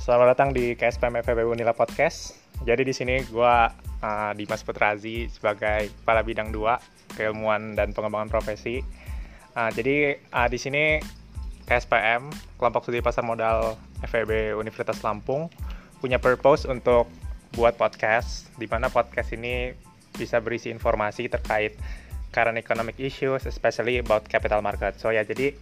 [0.00, 2.32] Selamat datang di KSPM FEB Unila Podcast.
[2.64, 3.54] Jadi di sini gue
[4.00, 8.80] uh, Dimas Putrazi sebagai kepala bidang 2 keilmuan dan pengembangan profesi.
[9.52, 11.04] Uh, jadi uh, di sini
[11.68, 13.76] KSPM kelompok studi pasar modal
[14.08, 15.52] FEB Universitas Lampung
[16.00, 17.04] punya purpose untuk
[17.52, 19.76] buat podcast di mana podcast ini
[20.16, 21.76] bisa berisi informasi terkait
[22.32, 24.96] current economic issues especially about capital market.
[24.96, 25.52] So ya jadi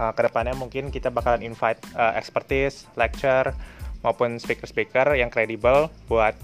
[0.00, 3.52] uh, ke depannya mungkin kita bakalan invite uh, expertise, lecture
[4.04, 6.36] maupun speaker-speaker yang kredibel buat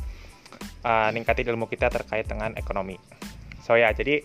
[0.83, 2.99] uh, ningkatin ilmu kita terkait dengan ekonomi.
[3.63, 4.25] So ya, jadi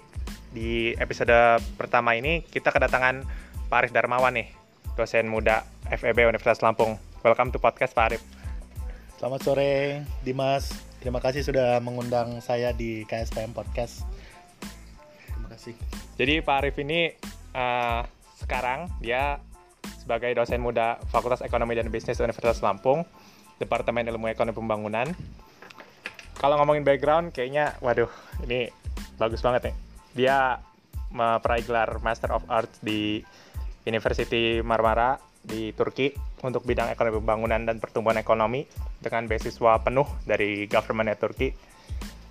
[0.52, 3.22] di episode pertama ini kita kedatangan
[3.68, 4.50] Pak Arif Darmawan nih,
[4.96, 6.98] dosen muda FEB Universitas Lampung.
[7.22, 8.24] Welcome to podcast Pak Arif.
[9.20, 10.72] Selamat sore, Dimas.
[10.98, 14.02] Terima kasih sudah mengundang saya di KSPM Podcast.
[15.30, 15.74] Terima kasih.
[16.18, 17.14] Jadi Pak Arif ini
[17.54, 18.02] uh,
[18.48, 19.44] sekarang dia
[20.00, 23.04] sebagai dosen muda Fakultas Ekonomi dan Bisnis Universitas Lampung
[23.60, 25.12] Departemen Ilmu Ekonomi Pembangunan.
[26.40, 28.08] Kalau ngomongin background, kayaknya, waduh,
[28.48, 28.72] ini
[29.20, 29.76] bagus banget nih.
[30.16, 30.38] Dia
[31.12, 33.20] memperaih gelar Master of Arts di
[33.84, 38.64] University Marmara di Turki untuk bidang ekonomi pembangunan dan pertumbuhan ekonomi
[39.04, 41.50] dengan beasiswa penuh dari government Turki.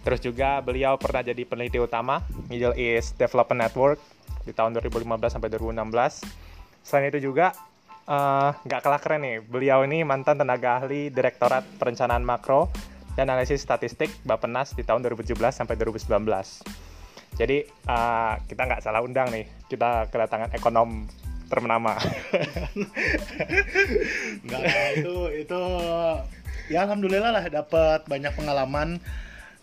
[0.07, 3.99] Terus juga beliau pernah jadi peneliti utama Middle East Development Network
[4.47, 6.87] di tahun 2015 sampai 2016.
[6.87, 7.51] Selain itu juga
[8.07, 9.43] Eh, nggak uh, kalah keren nih.
[9.43, 12.71] Beliau ini mantan tenaga ahli Direktorat Perencanaan Makro
[13.19, 16.23] dan Analisis Statistik Bapenas di tahun 2017 sampai 2019.
[17.35, 19.51] Jadi uh, kita nggak salah undang nih.
[19.67, 21.03] Kita kedatangan ekonom
[21.51, 21.99] ternama.
[24.47, 24.63] Nggak,
[24.99, 25.15] itu
[25.47, 25.61] itu
[26.71, 28.99] ya alhamdulillah lah dapat banyak pengalaman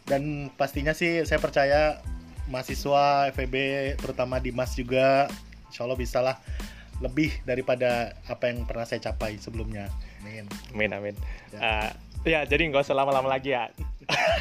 [0.03, 2.03] dan pastinya sih saya percaya
[2.51, 3.55] mahasiswa FEB
[3.95, 5.31] terutama Dimas juga
[5.71, 6.37] insya Allah bisa lah
[7.01, 9.91] lebih daripada apa yang pernah saya capai sebelumnya.
[10.23, 10.45] Amin.
[10.71, 11.15] Amin amin.
[11.51, 11.89] Ya, uh,
[12.23, 13.71] ya jadi nggak usah lama-lama lagi ya.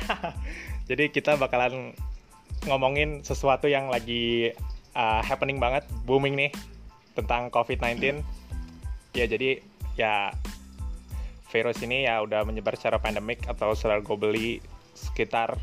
[0.91, 1.95] jadi kita bakalan
[2.71, 4.55] ngomongin sesuatu yang lagi
[4.95, 6.51] uh, happening banget, booming nih
[7.19, 8.23] tentang COVID-19.
[9.17, 9.59] Ya jadi
[9.99, 10.31] ya
[11.53, 14.65] virus ini ya udah menyebar secara pandemik atau secara globally
[15.03, 15.59] sekitar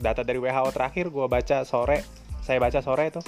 [0.00, 2.06] data dari WHO terakhir gue baca sore,
[2.40, 3.20] saya baca sore itu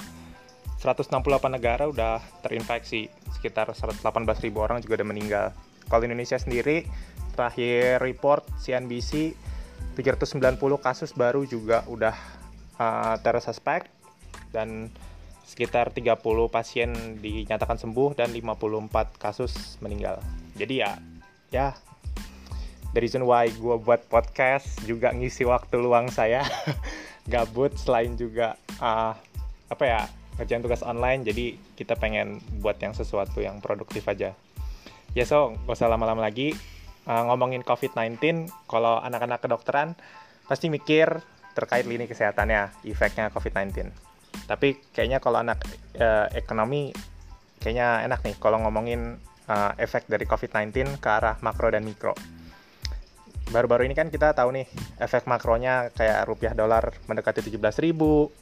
[0.81, 1.15] 168
[1.47, 4.03] negara udah terinfeksi, sekitar 118
[4.43, 5.45] ribu orang juga udah meninggal.
[5.87, 6.83] Kalau Indonesia sendiri,
[7.37, 9.37] terakhir report CNBC,
[9.95, 12.15] 390 kasus baru juga udah
[12.81, 13.87] uh, tersuspek
[14.51, 14.89] dan
[15.47, 16.17] sekitar 30
[16.49, 20.17] pasien dinyatakan sembuh dan 54 kasus meninggal.
[20.57, 20.97] Jadi ya,
[21.53, 21.77] ya
[22.93, 26.45] the reason why gue buat podcast juga ngisi waktu luang saya.
[27.31, 29.15] Gabut selain juga uh,
[29.71, 30.01] apa ya
[30.37, 34.37] ngerjain tugas online jadi kita pengen buat yang sesuatu yang produktif aja.
[35.13, 36.53] Ya so gak usah lama-lama lagi.
[37.03, 39.91] Uh, ngomongin COVID-19 kalau anak-anak kedokteran
[40.47, 41.19] pasti mikir
[41.51, 43.91] terkait lini kesehatannya efeknya COVID-19
[44.49, 45.61] tapi kayaknya kalau anak
[45.99, 46.91] uh, ekonomi
[47.61, 52.17] kayaknya enak nih kalau ngomongin uh, efek dari COVID-19 ke arah makro dan mikro
[53.53, 54.65] baru-baru ini kan kita tahu nih
[54.97, 57.93] efek makronya kayak rupiah dolar mendekati 17.000,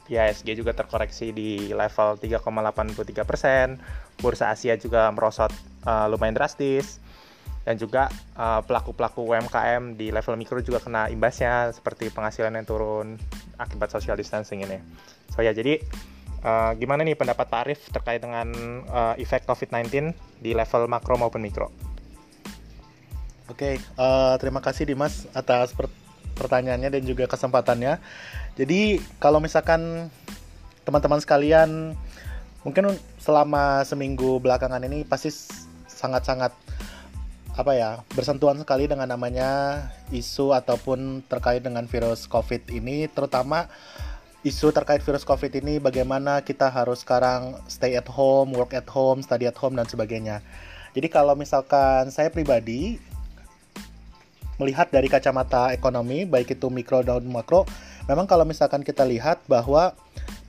[0.08, 3.76] IHSG juga terkoreksi di level 3,83 persen,
[4.16, 5.52] bursa Asia juga merosot
[5.84, 6.96] uh, lumayan drastis,
[7.68, 8.08] dan juga
[8.40, 13.20] uh, pelaku-pelaku UMKM di level mikro juga kena imbasnya seperti penghasilan yang turun
[13.60, 14.80] akibat social distancing ini.
[15.28, 15.78] So ya jadi
[16.42, 18.48] uh, gimana nih pendapat Pak Arif terkait dengan
[18.88, 21.91] uh, efek COVID-19 di level makro maupun mikro?
[23.50, 25.90] Oke, okay, uh, eh, terima kasih Dimas atas per
[26.38, 27.98] pertanyaannya dan juga kesempatannya.
[28.54, 30.10] Jadi kalau misalkan
[30.86, 31.98] teman-teman sekalian
[32.62, 35.34] mungkin selama seminggu belakangan ini pasti
[35.90, 36.54] sangat-sangat
[37.52, 43.68] apa ya bersentuhan sekali dengan namanya isu ataupun terkait dengan virus COVID ini, terutama
[44.46, 49.20] isu terkait virus COVID ini bagaimana kita harus sekarang stay at home, work at home,
[49.20, 50.40] study at home dan sebagainya.
[50.96, 53.00] Jadi kalau misalkan saya pribadi
[54.60, 57.64] melihat dari kacamata ekonomi, baik itu mikro dan makro,
[58.08, 59.96] memang kalau misalkan kita lihat bahwa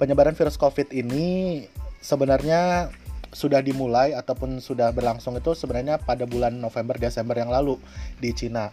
[0.02, 1.64] penyebaran virus COVID ini
[2.04, 2.92] sebenarnya
[3.34, 7.82] sudah dimulai ataupun sudah berlangsung itu sebenarnya pada bulan November Desember yang lalu
[8.22, 8.70] di Cina.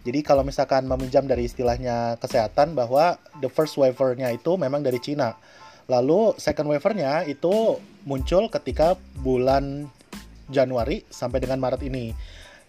[0.00, 5.36] Jadi kalau misalkan meminjam dari istilahnya kesehatan bahwa the first wave-nya itu memang dari Cina.
[5.86, 7.78] Lalu second wave-nya itu
[8.08, 9.86] muncul ketika bulan
[10.48, 12.16] Januari sampai dengan Maret ini.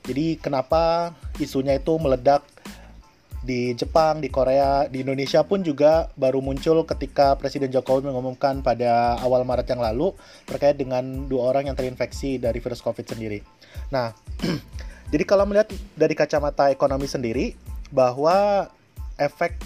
[0.05, 2.41] Jadi kenapa isunya itu meledak
[3.41, 9.17] di Jepang, di Korea, di Indonesia pun juga baru muncul ketika Presiden Jokowi mengumumkan pada
[9.17, 10.13] awal Maret yang lalu
[10.45, 13.41] terkait dengan dua orang yang terinfeksi dari virus COVID sendiri.
[13.89, 14.13] Nah,
[15.11, 15.67] Jadi kalau melihat
[15.99, 17.51] dari kacamata ekonomi sendiri
[17.91, 18.71] bahwa
[19.19, 19.59] efek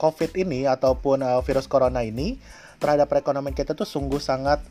[0.00, 2.40] COVID ini ataupun uh, virus corona ini
[2.80, 4.64] terhadap perekonomian kita tuh sungguh sangat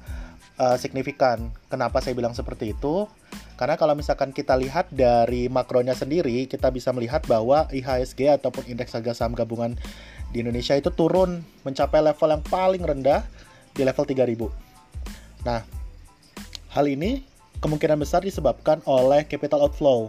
[0.59, 1.49] uh, signifikan.
[1.71, 3.07] Kenapa saya bilang seperti itu?
[3.55, 8.95] Karena kalau misalkan kita lihat dari makronya sendiri, kita bisa melihat bahwa IHSG ataupun indeks
[8.95, 9.75] harga saham gabungan
[10.29, 13.25] di Indonesia itu turun mencapai level yang paling rendah
[13.73, 14.47] di level 3000.
[15.43, 15.63] Nah,
[16.71, 17.23] hal ini
[17.59, 20.07] kemungkinan besar disebabkan oleh capital outflow.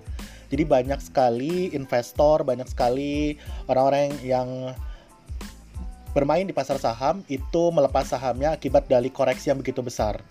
[0.50, 3.38] Jadi banyak sekali investor, banyak sekali
[3.70, 4.74] orang-orang yang
[6.10, 10.22] bermain di pasar saham itu melepas sahamnya akibat dari koreksi yang begitu besar.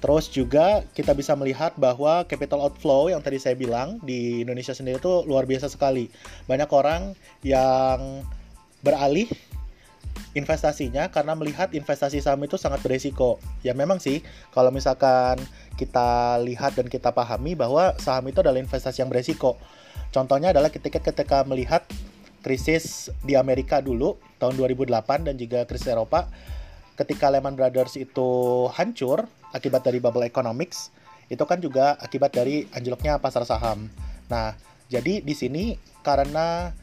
[0.00, 4.96] Terus juga kita bisa melihat bahwa capital outflow yang tadi saya bilang di Indonesia sendiri
[4.96, 6.08] itu luar biasa sekali.
[6.48, 7.12] Banyak orang
[7.44, 8.24] yang
[8.80, 9.28] beralih
[10.32, 13.36] investasinya karena melihat investasi saham itu sangat beresiko.
[13.60, 14.24] Ya memang sih,
[14.56, 15.36] kalau misalkan
[15.76, 19.60] kita lihat dan kita pahami bahwa saham itu adalah investasi yang beresiko.
[20.10, 21.84] Contohnya adalah ketika ketika melihat
[22.40, 26.28] krisis di Amerika dulu tahun 2008 dan juga krisis Eropa,
[26.96, 29.24] ketika Lehman Brothers itu hancur
[29.56, 30.92] akibat dari bubble economics,
[31.30, 33.88] itu kan juga akibat dari anjloknya pasar saham.
[34.28, 34.52] Nah,
[34.90, 36.74] jadi di sini karena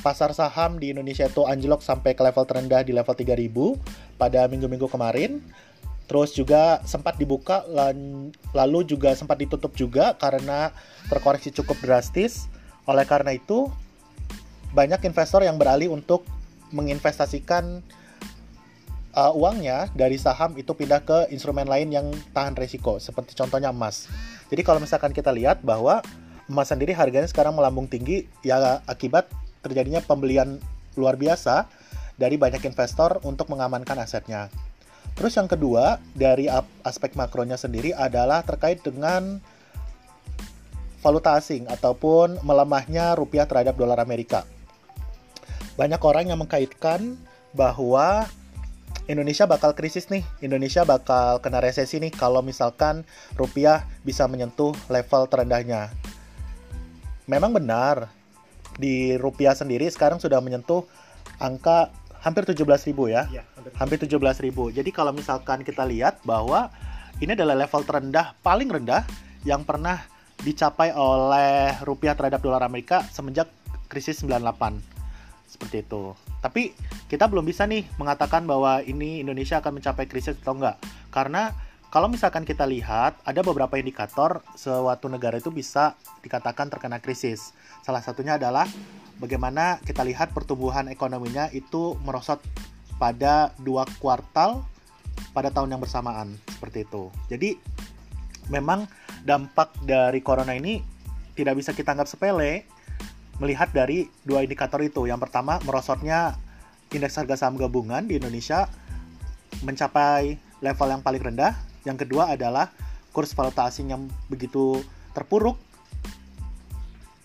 [0.00, 3.78] pasar saham di Indonesia itu anjlok sampai ke level terendah di level 3000
[4.18, 5.38] pada minggu-minggu kemarin.
[6.10, 7.62] Terus juga sempat dibuka
[8.50, 10.74] lalu juga sempat ditutup juga karena
[11.06, 12.50] terkoreksi cukup drastis.
[12.90, 13.70] Oleh karena itu,
[14.70, 16.26] banyak investor yang beralih untuk
[16.70, 17.82] menginvestasikan
[19.14, 24.06] uh, uangnya dari saham itu pindah ke instrumen lain yang tahan resiko, seperti contohnya emas.
[24.50, 26.02] Jadi kalau misalkan kita lihat bahwa
[26.50, 29.30] emas sendiri harganya sekarang melambung tinggi ya akibat
[29.62, 30.58] terjadinya pembelian
[30.98, 31.70] luar biasa
[32.18, 34.50] dari banyak investor untuk mengamankan asetnya.
[35.14, 36.46] Terus yang kedua, dari
[36.86, 39.42] aspek makronya sendiri adalah terkait dengan
[41.00, 44.44] valuta asing ataupun melemahnya rupiah terhadap dolar Amerika.
[45.80, 47.16] Banyak orang yang mengkaitkan
[47.56, 48.28] bahwa
[49.08, 53.08] Indonesia bakal krisis nih, Indonesia bakal kena resesi nih kalau misalkan
[53.40, 55.88] rupiah bisa menyentuh level terendahnya.
[57.24, 58.12] Memang benar,
[58.76, 60.84] di rupiah sendiri sekarang sudah menyentuh
[61.40, 61.88] angka
[62.20, 63.24] hampir 17.000 ya.
[63.32, 63.42] ya
[63.80, 64.20] hampir 17.000.
[64.76, 66.68] Jadi kalau misalkan kita lihat bahwa
[67.24, 69.08] ini adalah level terendah paling rendah
[69.48, 70.04] yang pernah
[70.44, 73.48] dicapai oleh rupiah terhadap dolar Amerika semenjak
[73.88, 74.89] krisis 98.
[75.60, 76.16] Seperti itu.
[76.40, 76.72] Tapi
[77.12, 80.80] kita belum bisa nih mengatakan bahwa ini Indonesia akan mencapai krisis atau enggak.
[81.12, 81.52] Karena
[81.92, 87.52] kalau misalkan kita lihat, ada beberapa indikator suatu negara itu bisa dikatakan terkena krisis.
[87.84, 88.64] Salah satunya adalah
[89.20, 92.40] bagaimana kita lihat pertumbuhan ekonominya itu merosot
[92.96, 94.64] pada dua kuartal
[95.36, 97.12] pada tahun yang bersamaan seperti itu.
[97.28, 97.58] Jadi
[98.48, 98.88] memang
[99.26, 100.80] dampak dari corona ini
[101.36, 102.64] tidak bisa kita anggap sepele
[103.40, 105.08] melihat dari dua indikator itu.
[105.08, 106.36] Yang pertama merosotnya
[106.92, 108.68] indeks harga saham gabungan di Indonesia
[109.64, 112.68] mencapai level yang paling rendah yang kedua adalah
[113.10, 114.84] kurs valuta asing yang begitu
[115.16, 115.56] terpuruk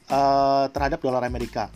[0.09, 1.69] uh, terhadap dolar Amerika.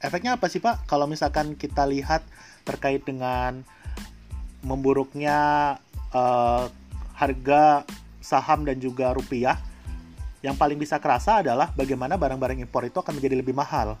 [0.00, 0.88] Efeknya apa sih Pak?
[0.88, 2.24] Kalau misalkan kita lihat
[2.64, 3.60] terkait dengan
[4.64, 5.76] memburuknya
[6.14, 6.72] uh,
[7.12, 7.84] harga
[8.24, 9.60] saham dan juga rupiah,
[10.40, 14.00] yang paling bisa kerasa adalah bagaimana barang-barang impor itu akan menjadi lebih mahal.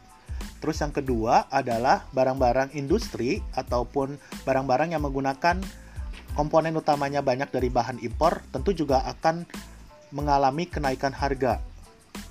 [0.60, 5.60] Terus yang kedua adalah barang-barang industri ataupun barang-barang yang menggunakan
[6.32, 9.44] komponen utamanya banyak dari bahan impor, tentu juga akan
[10.12, 11.60] mengalami kenaikan harga.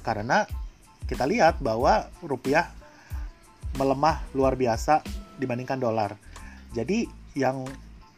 [0.02, 0.46] Karena
[1.06, 2.70] kita lihat bahwa rupiah
[3.78, 5.06] melemah luar biasa
[5.38, 6.18] dibandingkan dolar.
[6.74, 7.06] Jadi
[7.38, 7.66] yang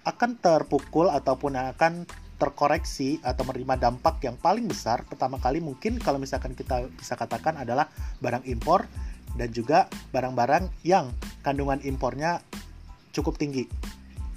[0.07, 2.07] akan terpukul ataupun yang akan
[2.41, 7.61] terkoreksi atau menerima dampak yang paling besar pertama kali mungkin kalau misalkan kita bisa katakan
[7.61, 7.85] adalah
[8.17, 8.89] barang impor
[9.37, 11.13] dan juga barang-barang yang
[11.45, 12.41] kandungan impornya
[13.13, 13.69] cukup tinggi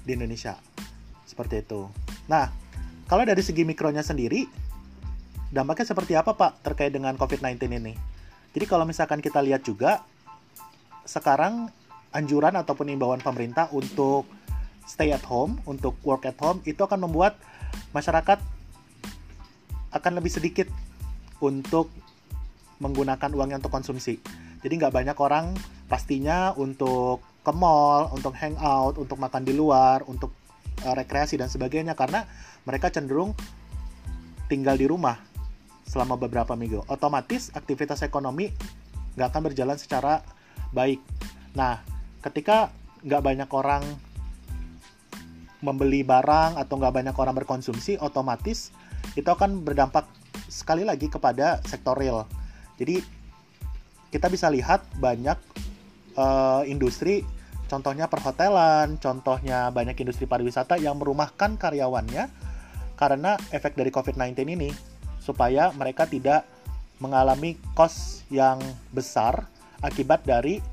[0.05, 0.53] di Indonesia.
[1.25, 1.89] Seperti itu.
[2.29, 2.53] Nah,
[3.09, 4.45] kalau dari segi mikronya sendiri,
[5.49, 7.93] dampaknya seperti apa Pak terkait dengan COVID-19 ini?
[8.53, 10.05] Jadi kalau misalkan kita lihat juga,
[11.03, 11.67] sekarang
[12.15, 14.29] anjuran ataupun imbauan pemerintah untuk
[14.87, 17.35] stay at home, untuk work at home, itu akan membuat
[17.91, 18.39] masyarakat
[19.95, 20.67] akan lebih sedikit
[21.39, 21.87] untuk
[22.83, 24.19] menggunakan uangnya untuk konsumsi.
[24.59, 25.55] Jadi nggak banyak orang
[25.87, 30.33] pastinya untuk ke mall, untuk hangout, untuk makan di luar, untuk
[30.83, 32.25] uh, rekreasi dan sebagainya karena
[32.65, 33.37] mereka cenderung
[34.49, 35.21] tinggal di rumah
[35.85, 36.83] selama beberapa minggu.
[36.89, 38.49] Otomatis aktivitas ekonomi
[39.15, 40.25] nggak akan berjalan secara
[40.73, 40.99] baik.
[41.55, 41.79] Nah,
[42.25, 42.73] ketika
[43.05, 43.85] nggak banyak orang
[45.65, 48.69] membeli barang atau nggak banyak orang berkonsumsi, otomatis
[49.17, 50.05] itu akan berdampak
[50.45, 52.29] sekali lagi kepada sektor real.
[52.77, 53.01] Jadi
[54.13, 55.35] kita bisa lihat banyak
[56.15, 57.25] uh, industri,
[57.65, 62.29] contohnya perhotelan, contohnya banyak industri pariwisata yang merumahkan karyawannya
[62.95, 64.69] karena efek dari COVID-19 ini
[65.19, 66.47] supaya mereka tidak
[67.03, 68.61] mengalami cost yang
[68.95, 69.51] besar
[69.83, 70.63] akibat dari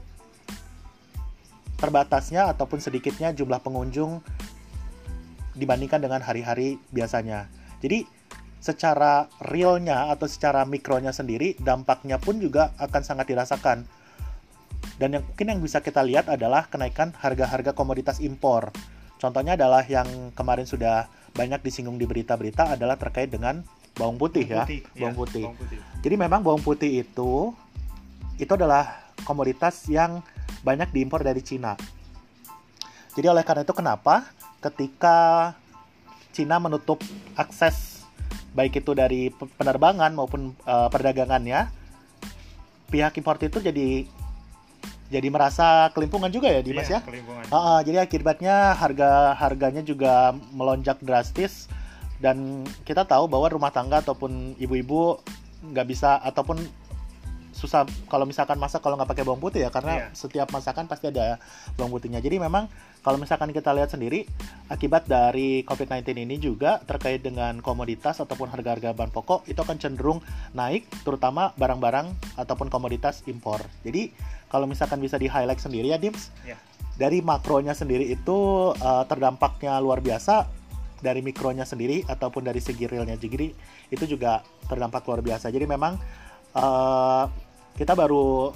[1.83, 4.23] terbatasnya ataupun sedikitnya jumlah pengunjung
[5.57, 7.49] dibandingkan dengan hari-hari biasanya.
[7.83, 8.07] Jadi
[8.63, 13.85] secara realnya atau secara mikronya sendiri dampaknya pun juga akan sangat dirasakan.
[14.97, 18.71] Dan yang mungkin yang bisa kita lihat adalah kenaikan harga-harga komoditas impor.
[19.19, 23.67] Contohnya adalah yang kemarin sudah banyak disinggung di berita-berita adalah terkait dengan
[23.99, 25.45] bawang putih ya, putih, bawang, ya putih.
[25.47, 25.79] bawang putih.
[26.03, 27.51] Jadi memang bawang putih itu
[28.41, 30.23] itu adalah komoditas yang
[30.63, 31.75] banyak diimpor dari Cina.
[33.13, 34.25] Jadi oleh karena itu kenapa
[34.63, 35.53] ketika
[36.33, 37.03] Cina menutup
[37.37, 38.07] akses
[38.57, 41.69] baik itu dari penerbangan maupun uh, perdagangannya,
[42.89, 44.05] pihak impor itu jadi
[45.13, 47.53] jadi merasa kelimpungan juga ya Dimas iya, ya.
[47.53, 51.69] Uh, uh, jadi akibatnya harga harganya juga melonjak drastis
[52.25, 55.21] dan kita tahu bahwa rumah tangga ataupun ibu-ibu
[55.63, 56.57] nggak bisa ataupun
[57.53, 60.17] susah kalau misalkan masak kalau nggak pakai bawang putih ya karena yeah.
[60.17, 61.37] setiap masakan pasti ada
[61.77, 62.19] bawang putihnya.
[62.25, 62.67] Jadi memang
[63.05, 64.25] kalau misalkan kita lihat sendiri
[64.73, 70.19] akibat dari COVID-19 ini juga terkait dengan komoditas ataupun harga-harga bahan pokok itu akan cenderung
[70.57, 73.61] naik terutama barang-barang ataupun komoditas impor.
[73.85, 74.11] Jadi
[74.49, 76.33] kalau misalkan bisa di highlight sendiri ya Dims.
[76.43, 76.59] Yeah.
[76.93, 80.45] Dari makronya sendiri itu uh, terdampaknya luar biasa
[81.03, 83.51] dari mikronya sendiri ataupun dari segi realnya jadi
[83.91, 85.51] itu juga terdampak luar biasa.
[85.51, 85.99] Jadi memang
[86.55, 87.25] uh,
[87.77, 88.53] kita baru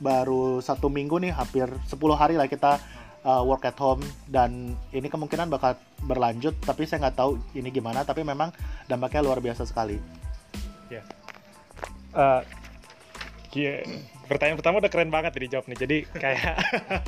[0.00, 2.80] baru satu minggu nih hampir 10 hari lah kita
[3.24, 8.04] uh, work at home dan ini kemungkinan bakal berlanjut tapi saya nggak tahu ini gimana
[8.04, 8.52] tapi memang
[8.86, 9.96] dampaknya luar biasa sekali.
[10.92, 11.00] Ya.
[11.00, 11.04] Yeah.
[12.14, 12.40] Uh,
[13.56, 13.80] yeah.
[14.24, 15.78] Pertanyaan pertama udah keren banget dijawab nih.
[15.84, 16.54] Jadi kayak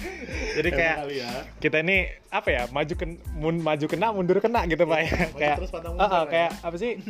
[0.60, 1.30] jadi kayak ya.
[1.60, 3.06] kita ini apa ya maju ke
[3.40, 5.10] maju kena mundur kena gitu pak ya.
[5.32, 7.00] kayak uh, uh, kayak apa sih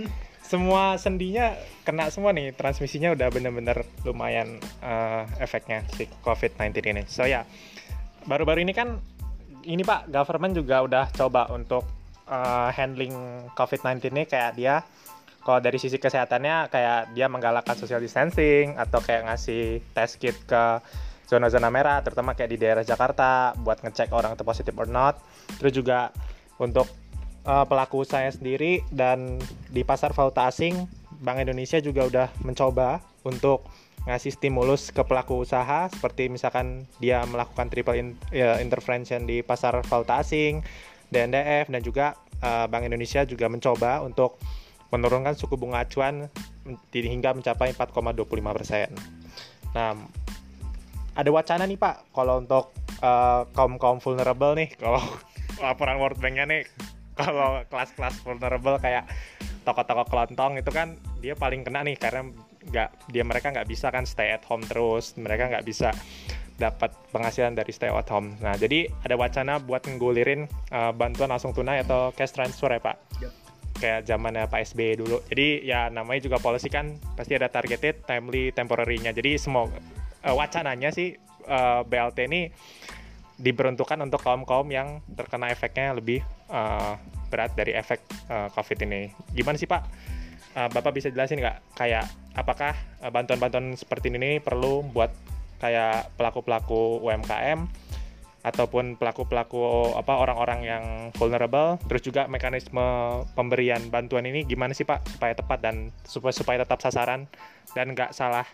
[0.46, 7.02] semua sendinya kena semua nih transmisinya udah bener-bener lumayan uh, efeknya si COVID-19 ini.
[7.10, 7.42] So ya
[8.30, 9.02] baru-baru ini kan
[9.66, 11.82] ini Pak government juga udah coba untuk
[12.30, 13.14] uh, handling
[13.58, 14.86] COVID-19 ini kayak dia
[15.42, 20.82] kalau dari sisi kesehatannya kayak dia menggalakkan social distancing atau kayak ngasih test kit ke
[21.26, 25.18] zona-zona merah terutama kayak di daerah Jakarta buat ngecek orang itu positif or not.
[25.58, 26.10] Terus juga
[26.58, 26.90] untuk
[27.46, 29.38] uh, pelaku usaha sendiri dan
[29.70, 30.90] di pasar valuta asing
[31.22, 33.64] Bank Indonesia juga udah mencoba untuk
[34.06, 39.82] ngasih stimulus ke pelaku usaha seperti misalkan dia melakukan triple in, ya, intervention di pasar
[39.82, 40.62] valuta asing,
[41.10, 42.06] DNDF dan juga
[42.44, 44.38] uh, Bank Indonesia juga mencoba untuk
[44.94, 46.30] menurunkan suku bunga acuan
[46.94, 48.88] hingga mencapai 4,25 persen.
[49.74, 49.98] Nah,
[51.18, 52.70] ada wacana nih Pak, kalau untuk
[53.02, 55.02] uh, kaum kaum vulnerable nih, kalau
[55.64, 56.62] laporan World Bank-nya nih
[57.18, 59.08] kalau kelas-kelas vulnerable kayak
[59.66, 62.30] toko-toko kelontong itu kan dia paling kena nih karena
[62.66, 65.90] nggak dia mereka nggak bisa kan stay at home terus mereka nggak bisa
[66.56, 68.32] dapat penghasilan dari stay at home.
[68.40, 72.96] Nah jadi ada wacana buat nggulirin uh, bantuan langsung tunai atau cash transfer ya pak?
[73.20, 73.32] Yep.
[73.76, 75.20] kayak zamannya Pak SBY dulu.
[75.28, 79.12] Jadi ya namanya juga policy kan pasti ada targeted timely temporary-nya.
[79.12, 79.68] Jadi semua
[80.24, 81.12] uh, wacananya sih
[81.44, 82.48] uh, BLT ini
[83.36, 86.94] diperuntukkan untuk kaum-kaum yang terkena efeknya lebih uh,
[87.28, 88.00] berat dari efek
[88.30, 89.10] uh, COVID ini.
[89.34, 89.82] Gimana sih Pak?
[90.56, 92.72] Uh, Bapak bisa jelasin nggak kayak apakah
[93.12, 95.12] bantuan-bantuan uh, seperti ini perlu buat
[95.60, 97.64] kayak pelaku-pelaku UMKM
[98.46, 100.84] ataupun pelaku-pelaku apa orang-orang yang
[101.18, 102.78] vulnerable terus juga mekanisme
[103.34, 107.26] pemberian bantuan ini gimana sih Pak supaya tepat dan supaya supaya tetap sasaran
[107.74, 108.46] dan nggak salah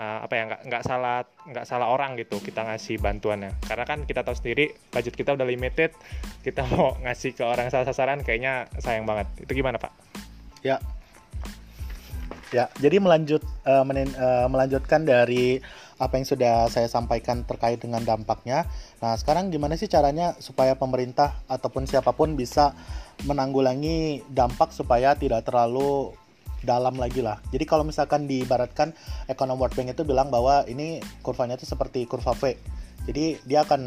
[0.00, 3.52] uh, apa ya nggak nggak salah nggak salah orang gitu kita ngasih bantuannya.
[3.68, 5.92] Karena kan kita tahu sendiri budget kita udah limited
[6.40, 9.28] kita mau ngasih ke orang salah sasaran kayaknya sayang banget.
[9.44, 9.92] Itu gimana pak?
[10.64, 10.80] Ya.
[12.50, 15.62] Ya jadi melanjut uh, menin, uh, melanjutkan dari
[16.00, 18.64] apa yang sudah saya sampaikan terkait dengan dampaknya.
[19.04, 22.72] Nah, sekarang gimana sih caranya supaya pemerintah ataupun siapa pun bisa
[23.28, 26.16] menanggulangi dampak supaya tidak terlalu
[26.60, 27.40] dalam lagi lah.
[27.52, 28.92] Jadi kalau misalkan diibaratkan
[29.28, 32.56] ekonom World Bank itu bilang bahwa ini kurvanya itu seperti kurva V.
[33.08, 33.82] Jadi dia akan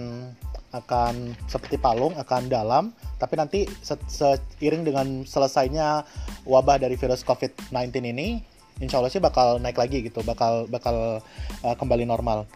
[0.74, 2.90] akan seperti palung, akan dalam,
[3.22, 6.02] tapi nanti se seiring dengan selesainya
[6.50, 8.42] wabah dari virus COVID-19 ini,
[8.82, 11.22] insya Allah sih bakal naik lagi gitu, bakal bakal
[11.62, 12.50] uh, kembali normal.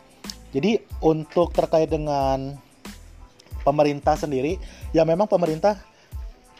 [0.49, 2.57] Jadi untuk terkait dengan
[3.61, 4.57] pemerintah sendiri,
[4.97, 5.77] ya memang pemerintah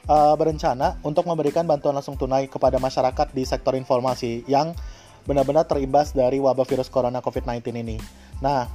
[0.07, 4.73] uh, berencana untuk memberikan bantuan langsung tunai kepada masyarakat di sektor informasi yang
[5.27, 7.99] benar-benar terimbas dari wabah virus corona COVID-19 ini.
[8.39, 8.65] Nah,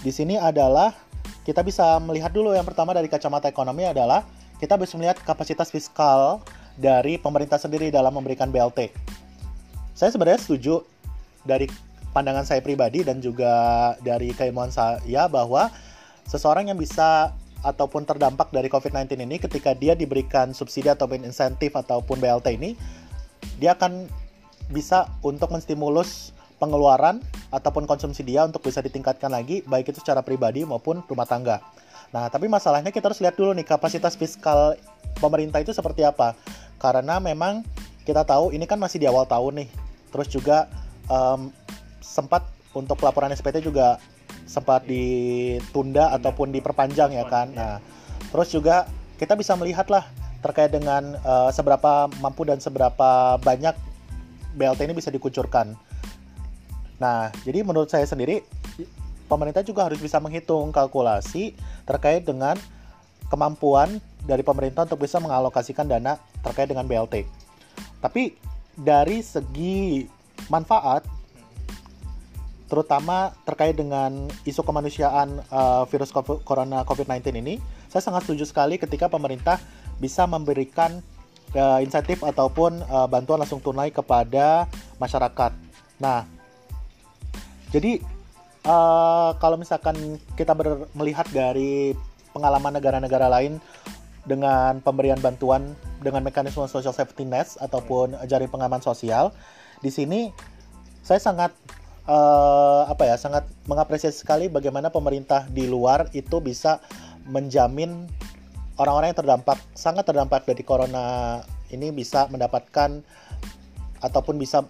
[0.00, 0.96] di sini adalah
[1.44, 4.24] kita bisa melihat dulu yang pertama dari kacamata ekonomi adalah
[4.56, 6.40] kita bisa melihat kapasitas fiskal
[6.80, 8.88] dari pemerintah sendiri dalam memberikan BLT.
[9.92, 10.80] Saya sebenarnya setuju
[11.44, 11.68] dari
[12.16, 15.68] pandangan saya pribadi dan juga dari keilmuan saya bahwa
[16.24, 22.18] seseorang yang bisa ataupun terdampak dari COVID-19 ini ketika dia diberikan subsidi ataupun insentif ataupun
[22.18, 22.74] BLT ini
[23.58, 24.10] dia akan
[24.70, 27.18] bisa untuk menstimulus pengeluaran
[27.50, 31.58] ataupun konsumsi dia untuk bisa ditingkatkan lagi baik itu secara pribadi maupun rumah tangga.
[32.14, 34.76] Nah, tapi masalahnya kita harus lihat dulu nih kapasitas fiskal
[35.18, 36.36] pemerintah itu seperti apa.
[36.76, 37.66] Karena memang
[38.04, 39.68] kita tahu ini kan masih di awal tahun nih.
[40.12, 40.68] Terus juga
[41.08, 41.48] um,
[42.04, 42.44] sempat
[42.76, 43.96] untuk laporan SPT juga
[44.46, 47.50] sempat ditunda ataupun diperpanjang ya kan.
[47.54, 47.78] Nah,
[48.30, 50.06] terus juga kita bisa melihat lah
[50.42, 53.74] terkait dengan uh, seberapa mampu dan seberapa banyak
[54.58, 55.78] BLT ini bisa dikucurkan.
[56.98, 58.42] Nah, jadi menurut saya sendiri
[59.30, 61.54] pemerintah juga harus bisa menghitung kalkulasi
[61.86, 62.58] terkait dengan
[63.32, 67.24] kemampuan dari pemerintah untuk bisa mengalokasikan dana terkait dengan BLT.
[68.02, 68.36] Tapi
[68.76, 70.04] dari segi
[70.50, 71.06] manfaat
[72.72, 77.60] terutama terkait dengan isu kemanusiaan uh, virus corona COVID-19 ini,
[77.92, 79.60] saya sangat setuju sekali ketika pemerintah
[80.00, 81.04] bisa memberikan
[81.52, 84.64] uh, insentif ataupun uh, bantuan langsung tunai kepada
[84.96, 85.52] masyarakat.
[86.00, 86.24] Nah,
[87.76, 88.00] jadi
[88.64, 90.56] uh, kalau misalkan kita
[90.96, 91.92] melihat dari
[92.32, 93.60] pengalaman negara-negara lain
[94.24, 99.28] dengan pemberian bantuan dengan mekanisme social safety net ataupun jaring pengaman sosial,
[99.84, 100.32] di sini
[101.04, 101.52] saya sangat
[102.06, 106.82] uh, apa ya sangat mengapresiasi sekali bagaimana pemerintah di luar itu bisa
[107.28, 108.10] menjamin
[108.80, 111.38] orang-orang yang terdampak sangat terdampak dari corona
[111.70, 113.00] ini bisa mendapatkan
[114.02, 114.66] ataupun bisa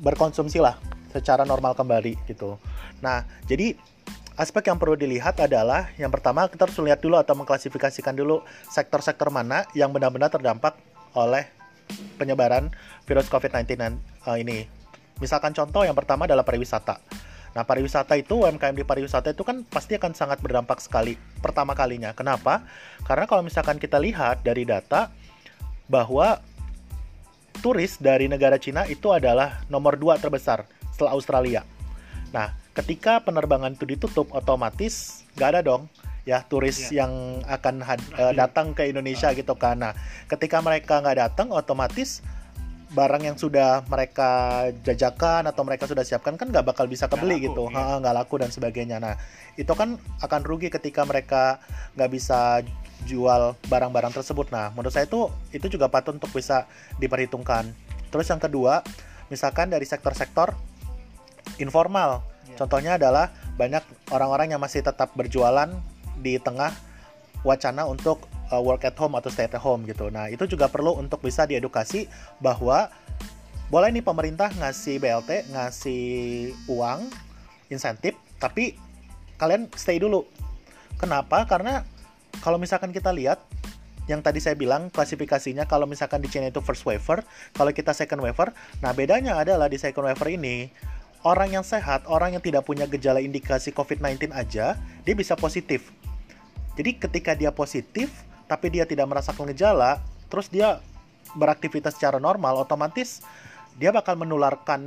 [0.00, 0.78] berkonsumsi lah
[1.10, 2.58] secara normal kembali gitu.
[2.98, 3.78] Nah, jadi
[4.34, 9.30] aspek yang perlu dilihat adalah yang pertama kita harus lihat dulu atau mengklasifikasikan dulu sektor-sektor
[9.30, 10.74] mana yang benar-benar terdampak
[11.14, 11.46] oleh
[12.18, 12.74] penyebaran
[13.06, 14.66] virus COVID-19 uh, ini
[15.22, 16.98] Misalkan contoh yang pertama adalah pariwisata.
[17.54, 22.10] Nah, pariwisata itu UMKM di pariwisata itu kan pasti akan sangat berdampak sekali pertama kalinya.
[22.10, 22.66] Kenapa?
[23.06, 25.14] Karena kalau misalkan kita lihat dari data
[25.86, 26.42] bahwa
[27.62, 31.62] turis dari negara Cina itu adalah nomor dua terbesar setelah Australia.
[32.34, 35.86] Nah, ketika penerbangan itu ditutup, otomatis gak ada dong
[36.24, 37.04] ya turis yeah.
[37.04, 39.36] yang akan uh, datang ke Indonesia uh.
[39.36, 39.78] gitu kan.
[39.78, 39.92] Nah,
[40.26, 42.24] ketika mereka nggak datang, otomatis
[42.94, 47.44] barang yang sudah mereka jajakan atau mereka sudah siapkan kan nggak bakal bisa kebeli gak
[47.50, 47.66] gitu.
[47.68, 47.98] iya.
[47.98, 49.02] nggak laku dan sebagainya.
[49.02, 49.18] Nah
[49.58, 51.58] itu kan akan rugi ketika mereka
[51.98, 52.62] nggak bisa
[53.04, 54.54] jual barang-barang tersebut.
[54.54, 56.70] Nah menurut saya itu itu juga patut untuk bisa
[57.02, 57.74] diperhitungkan.
[58.14, 58.86] Terus yang kedua
[59.26, 60.54] misalkan dari sektor-sektor
[61.58, 62.22] informal.
[62.44, 62.60] Yeah.
[62.60, 65.66] contohnya adalah banyak orang-orang yang masih tetap berjualan
[66.20, 66.76] di tengah
[67.44, 70.08] wacana untuk uh, work at home atau stay at home gitu.
[70.08, 72.08] Nah, itu juga perlu untuk bisa diedukasi
[72.40, 72.90] bahwa
[73.68, 76.04] boleh nih pemerintah ngasih BLT, ngasih
[76.68, 77.08] uang,
[77.68, 78.76] insentif, tapi
[79.36, 80.24] kalian stay dulu.
[80.96, 81.44] Kenapa?
[81.44, 81.84] Karena
[82.40, 83.40] kalau misalkan kita lihat
[84.04, 87.24] yang tadi saya bilang klasifikasinya kalau misalkan di China itu first waiver,
[87.56, 88.52] kalau kita second waiver,
[88.84, 90.68] nah bedanya adalah di second waiver ini
[91.24, 94.76] orang yang sehat, orang yang tidak punya gejala indikasi COVID-19 aja,
[95.08, 95.88] dia bisa positif.
[96.74, 98.10] Jadi ketika dia positif,
[98.50, 100.82] tapi dia tidak merasakan gejala, terus dia
[101.38, 103.22] beraktivitas secara normal, otomatis
[103.74, 104.80] dia bakal menularkan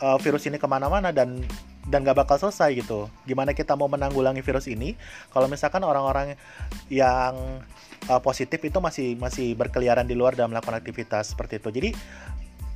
[0.00, 1.40] uh, virus ini ke mana-mana dan
[1.88, 3.10] dan gak bakal selesai gitu.
[3.26, 4.94] Gimana kita mau menanggulangi virus ini
[5.34, 6.38] kalau misalkan orang-orang
[6.92, 7.34] yang
[8.06, 11.68] uh, positif itu masih masih berkeliaran di luar dan melakukan aktivitas seperti itu.
[11.74, 11.90] Jadi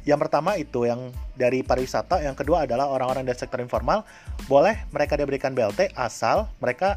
[0.07, 4.07] yang pertama itu yang dari pariwisata, yang kedua adalah orang-orang dari sektor informal
[4.47, 6.95] boleh mereka diberikan BLT asal mereka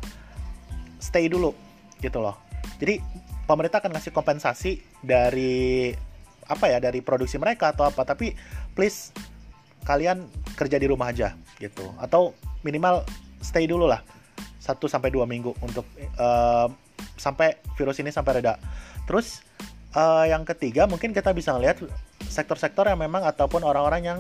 [1.00, 1.56] stay dulu
[2.04, 2.38] gitu loh.
[2.78, 3.00] Jadi
[3.48, 5.90] pemerintah akan ngasih kompensasi dari
[6.50, 8.34] apa ya dari produksi mereka atau apa tapi
[8.74, 9.14] please
[9.86, 10.26] kalian
[10.58, 12.34] kerja di rumah aja gitu atau
[12.66, 13.06] minimal
[13.40, 14.02] stay dulu lah
[14.60, 15.86] 1 sampai dua minggu untuk
[16.20, 16.68] uh,
[17.16, 18.60] sampai virus ini sampai reda.
[19.08, 19.42] Terus
[19.96, 21.82] uh, yang ketiga mungkin kita bisa ngelihat
[22.30, 24.20] sektor-sektor yang memang ataupun orang-orang yang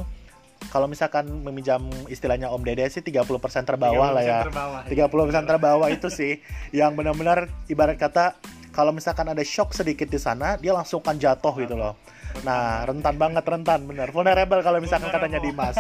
[0.68, 3.24] kalau misalkan meminjam istilahnya Om Dede sih 30%
[3.64, 4.40] terbawah 30% lah ya.
[4.46, 5.42] Terbawah, 30% ya.
[5.48, 6.44] terbawah itu sih
[6.76, 8.36] yang benar-benar ibarat kata
[8.70, 11.98] kalau misalkan ada shock sedikit di sana, dia langsung kan jatuh gitu loh.
[12.46, 14.14] Nah, rentan banget rentan bener.
[14.14, 15.76] Vulnerable kalau misalkan katanya Dimas.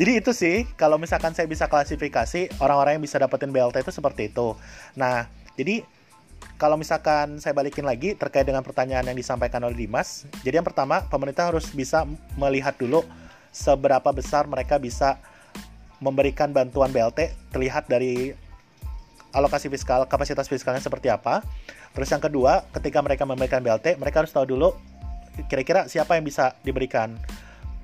[0.00, 4.32] Jadi itu sih kalau misalkan saya bisa klasifikasi orang-orang yang bisa dapetin BLT itu seperti
[4.32, 4.56] itu.
[4.96, 5.84] Nah, jadi
[6.56, 11.04] kalau misalkan saya balikin lagi terkait dengan pertanyaan yang disampaikan oleh Dimas, jadi yang pertama
[11.06, 13.04] pemerintah harus bisa melihat dulu
[13.52, 15.20] seberapa besar mereka bisa
[16.02, 18.34] memberikan bantuan BLT terlihat dari
[19.30, 21.44] alokasi fiskal, kapasitas fiskalnya seperti apa.
[21.92, 24.74] Terus yang kedua, ketika mereka memberikan BLT, mereka harus tahu dulu
[25.48, 27.16] kira-kira siapa yang bisa diberikan.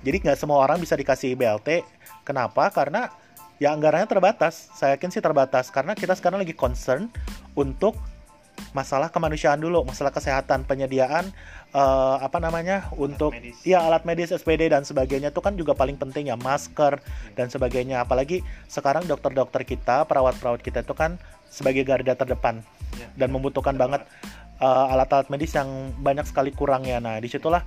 [0.04, 1.85] Jadi nggak semua orang bisa dikasih BLT.
[2.24, 2.68] Kenapa?
[2.72, 3.12] Karena
[3.62, 4.72] ya anggarannya terbatas.
[4.76, 7.09] Saya yakin sih terbatas karena kita sekarang lagi concern
[7.57, 7.96] untuk
[8.74, 11.31] masalah kemanusiaan dulu, masalah kesehatan, penyediaan
[11.72, 13.59] uh, apa namanya untuk medis.
[13.64, 17.00] ya alat medis SPD dan sebagainya itu kan juga paling penting ya masker
[17.35, 18.04] dan sebagainya.
[18.04, 21.16] Apalagi sekarang dokter-dokter kita, perawat-perawat kita itu kan
[21.48, 22.61] sebagai garda terdepan
[22.96, 23.04] Ya.
[23.20, 24.00] dan membutuhkan banget
[24.64, 25.68] uh, alat-alat medis yang
[26.00, 26.98] banyak sekali kurangnya.
[26.98, 27.61] Nah, di situlah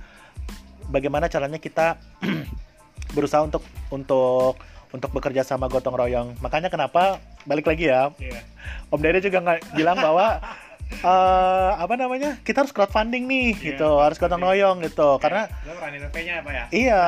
[0.90, 1.94] bagaimana caranya kita
[3.16, 4.58] berusaha untuk untuk
[4.92, 6.28] untuk bekerja sama gotong royong.
[6.42, 8.44] Makanya kenapa balik lagi ya, Iya.
[8.92, 10.42] Om Dede juga nggak bilang bahwa
[10.92, 15.18] eh apa namanya kita harus crowdfunding nih Iya, gitu, harus gotong royong gitu.
[15.18, 16.64] Karena lo running nya apa ya?
[16.70, 17.02] iya,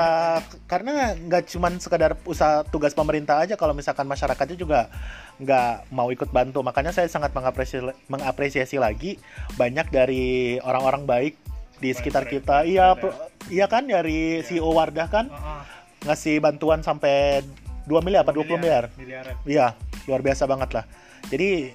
[0.65, 4.91] karena nggak cuman sekedar usaha tugas pemerintah aja, kalau misalkan masyarakatnya juga
[5.39, 6.61] nggak mau ikut bantu.
[6.61, 9.21] Makanya saya sangat mengapresiasi, mengapresiasi lagi
[9.55, 11.35] banyak dari orang-orang baik
[11.79, 12.65] di sekitar kita.
[12.65, 13.15] Iya, pro-
[13.47, 14.47] iya kan dari Iya.
[14.49, 15.63] CEO Wardah kan Oh, oh.
[16.05, 17.45] ngasih bantuan sampai
[17.85, 18.89] 2 miliar apa 20 miliar.
[18.97, 19.35] Miliaran.
[19.45, 19.77] Iya,
[20.09, 20.85] luar biasa banget lah.
[21.29, 21.73] Jadi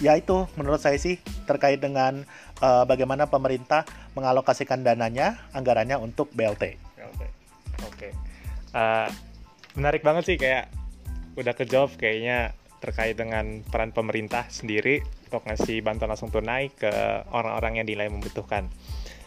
[0.00, 2.24] ya itu menurut saya sih terkait dengan
[2.60, 3.84] eh, bagaimana pemerintah
[4.16, 6.76] mengalokasikan dananya, anggarannya untuk BLT.
[7.12, 7.26] Oke.
[7.84, 8.08] Oke.
[8.76, 9.08] Eh,
[9.76, 10.72] menarik banget sih kayak
[11.36, 16.88] udah kejawab kayaknya terkait dengan peran pemerintah sendiri untuk ngasih bantuan langsung tunai ke
[17.32, 18.68] orang-orang yang dinilai membutuhkan.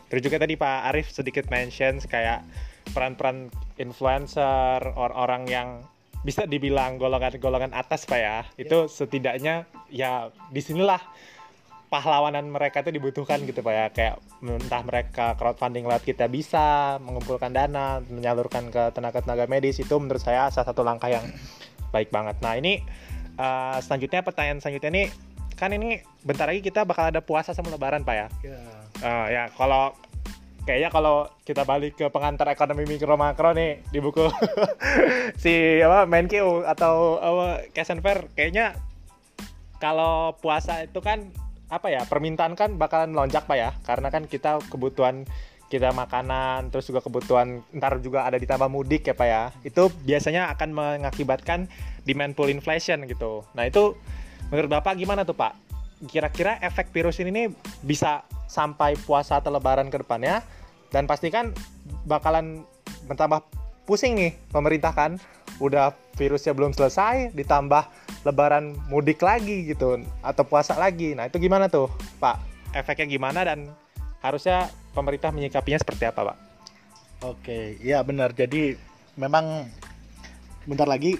[0.10, 2.42] Terus juga tadi Pak Arief sedikit mention kayak
[2.94, 5.70] peran-peran influencer, orang-orang yang
[6.20, 8.44] bisa dibilang golongan-golongan atas Pak ya.
[8.60, 11.00] Itu setidaknya ya di sinilah
[11.90, 13.86] pahlawanan mereka itu dibutuhkan gitu Pak ya.
[13.90, 20.22] Kayak entah mereka crowdfunding lewat kita bisa mengumpulkan dana, menyalurkan ke tenaga-tenaga medis itu menurut
[20.22, 21.24] saya salah satu langkah yang
[21.90, 22.38] baik banget.
[22.44, 22.84] Nah, ini
[23.40, 25.08] eh, selanjutnya pertanyaan selanjutnya nih
[25.60, 28.28] kan ini bentar lagi kita bakal ada puasa sama lebaran Pak ya.
[29.00, 29.96] Eh, ya kalau
[30.70, 34.30] kayaknya kalau kita balik ke pengantar ekonomi mikro makro nih di buku
[35.42, 37.90] si apa Menkeu atau apa Cash
[38.38, 38.78] kayaknya
[39.82, 41.34] kalau puasa itu kan
[41.74, 43.72] apa ya permintaan kan bakalan melonjak pak ya.
[43.82, 45.26] Karena kan kita kebutuhan
[45.70, 49.44] kita makanan terus juga kebutuhan ntar juga ada ditambah mudik ya pak ya.
[49.66, 51.66] Itu biasanya akan mengakibatkan
[52.06, 53.42] demand pull inflation gitu.
[53.58, 53.98] Nah itu
[54.54, 55.58] menurut bapak gimana tuh pak?
[56.06, 57.48] Kira-kira efek virus ini nih
[57.82, 60.42] bisa sampai puasa atau lebaran ke depannya
[60.90, 61.54] dan pasti kan
[62.06, 62.66] bakalan
[63.06, 63.46] bertambah
[63.90, 65.18] pusing nih pemerintah kan.
[65.60, 67.84] Udah virusnya belum selesai ditambah
[68.24, 71.18] lebaran mudik lagi gitu atau puasa lagi.
[71.18, 72.40] Nah itu gimana tuh pak?
[72.72, 73.68] Efeknya gimana dan
[74.22, 76.38] harusnya pemerintah menyikapinya seperti apa pak?
[77.26, 78.32] Oke, iya benar.
[78.32, 78.78] Jadi
[79.20, 79.68] memang
[80.64, 81.20] bentar lagi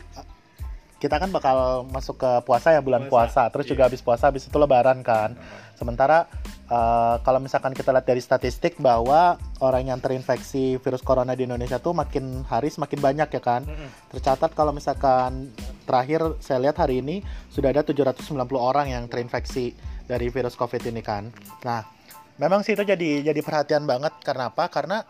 [1.00, 3.72] kita kan bakal masuk ke puasa ya bulan Puasa, puasa, terus iya.
[3.72, 5.36] juga habis puasa habis itu lebaran kan.
[5.80, 6.28] Sementara
[6.68, 11.80] eh, kalau misalkan kita lihat dari statistik bahwa orang yang terinfeksi virus corona di Indonesia
[11.80, 13.64] tuh makin hari semakin banyak ya kan.
[14.12, 15.56] Tercatat kalau misalkan
[15.88, 19.72] terakhir saya lihat hari ini sudah ada 790 orang yang terinfeksi
[20.04, 21.32] dari virus Covid ini kan.
[21.64, 21.88] Nah,
[22.36, 24.68] memang sih itu jadi jadi perhatian banget karena apa?
[24.68, 25.08] Karena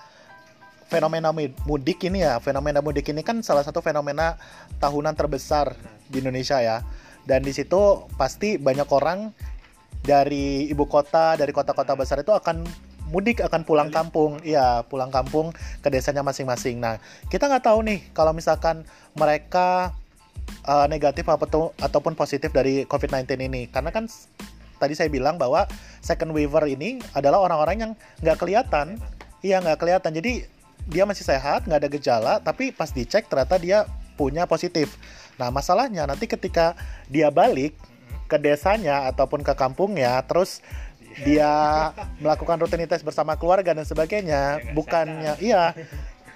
[0.89, 1.29] fenomena
[1.65, 4.35] mudik ini ya, fenomena mudik ini kan salah satu fenomena
[4.81, 5.77] tahunan terbesar
[6.09, 6.81] di Indonesia ya.
[7.23, 9.29] Dan di situ pasti banyak orang
[10.03, 12.63] dari ibu kota, dari kota-kota besar itu akan
[13.09, 15.49] mudik akan pulang kampung, iya pulang kampung
[15.81, 16.77] ke desanya masing-masing.
[16.77, 18.85] Nah kita nggak tahu nih kalau misalkan
[19.17, 19.97] mereka
[20.69, 24.05] uh, negatif apa tuh ataupun positif dari COVID-19 ini, karena kan
[24.77, 25.65] tadi saya bilang bahwa
[25.99, 29.01] second waiver ini adalah orang-orang yang nggak kelihatan,
[29.41, 30.13] iya nggak kelihatan.
[30.13, 30.45] Jadi
[30.85, 35.01] dia masih sehat, nggak ada gejala, tapi pas dicek ternyata dia punya positif.
[35.41, 36.77] Nah masalahnya nanti ketika
[37.09, 37.73] dia balik
[38.29, 40.61] ke desanya ataupun ke kampungnya, terus
[41.25, 41.49] dia
[42.21, 45.73] melakukan rutinitas bersama keluarga dan sebagainya, bukannya iya.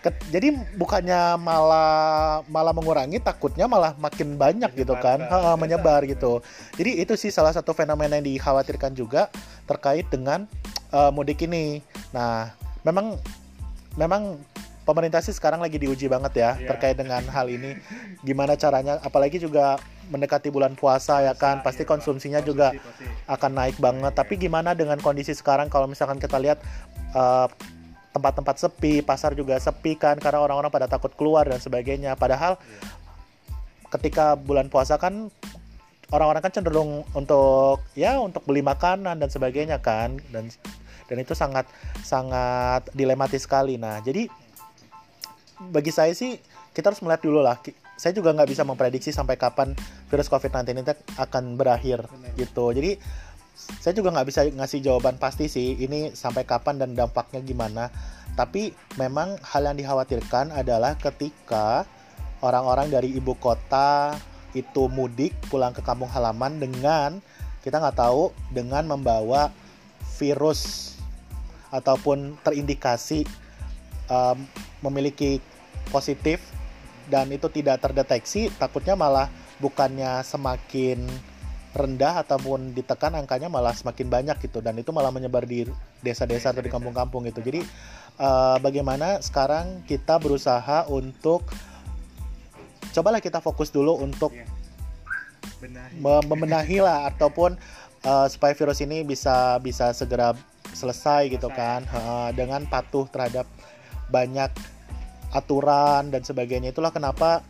[0.03, 5.47] Ke- jadi bukannya malah malah mengurangi, takutnya malah makin banyak gitu kan, Menyebar.
[5.47, 6.43] Ha, menyebar gitu.
[6.75, 9.31] Jadi itu sih salah satu fenomena yang dikhawatirkan juga
[9.63, 10.43] terkait dengan
[10.91, 11.79] eh, mudik ini.
[12.11, 12.51] Nah,
[12.83, 13.15] memang
[13.95, 14.41] memang
[14.83, 16.67] pemerintah sih sekarang lagi diuji banget ya Iya.
[16.75, 17.79] terkait dengan hal ini.
[18.21, 18.99] Gimana caranya?
[18.99, 19.79] Apalagi juga
[20.11, 23.05] mendekati bulan puasa ya kan, pasti Iya, konsumsinya juga pasti.
[23.27, 24.13] akan naik banget.
[24.13, 26.59] Tapi gimana dengan kondisi sekarang kalau misalkan kita lihat
[27.15, 27.47] eh,
[28.13, 32.13] tempat-tempat sepi, pasar juga sepi kan karena orang-orang pada takut keluar dan sebagainya.
[32.13, 32.61] Padahal
[33.89, 35.29] ketika bulan puasa kan
[36.09, 40.49] orang-orang kan cenderung untuk ya untuk beli makanan dan sebagainya kan dan
[41.09, 41.65] dan itu sangat
[42.01, 43.77] sangat dilematis sekali.
[43.77, 44.29] Nah, jadi
[45.71, 46.35] bagi saya sih
[46.73, 47.61] kita harus melihat dulu lah.
[47.95, 49.77] Saya juga nggak bisa memprediksi sampai kapan
[50.09, 50.83] virus COVID-19 ini
[51.15, 52.33] akan berakhir Benar.
[52.35, 52.73] gitu.
[52.73, 52.97] Jadi
[53.53, 57.93] saya juga nggak bisa ngasih jawaban pasti sih ini sampai kapan dan dampaknya gimana.
[58.33, 61.85] Tapi memang hal yang dikhawatirkan adalah ketika
[62.41, 64.17] orang-orang dari ibu kota
[64.57, 67.21] itu mudik pulang ke kampung halaman dengan
[67.61, 69.53] kita nggak tahu dengan membawa
[70.17, 70.93] virus
[71.73, 73.25] ataupun terindikasi
[74.11, 74.37] um,
[74.83, 75.41] memiliki
[75.91, 76.41] positif
[77.11, 79.27] dan itu tidak terdeteksi, takutnya malah
[79.59, 81.03] bukannya semakin
[81.73, 84.61] rendah ataupun ditekan angkanya malah semakin banyak gitu.
[84.61, 85.65] Dan itu malah menyebar di
[85.99, 87.41] desa-desa atau di kampung-kampung gitu.
[87.43, 87.65] Jadi
[88.21, 91.43] uh, bagaimana sekarang kita berusaha untuk
[92.93, 94.45] cobalah kita fokus dulu untuk iya.
[96.29, 97.57] membenahi lah ataupun
[98.05, 100.37] uh, supaya virus ini bisa bisa segera
[100.71, 101.83] selesai gitu kan.
[101.89, 103.49] Uh, dengan patuh terhadap
[104.13, 104.53] banyak
[105.33, 107.41] aturan dan sebagainya itulah kenapa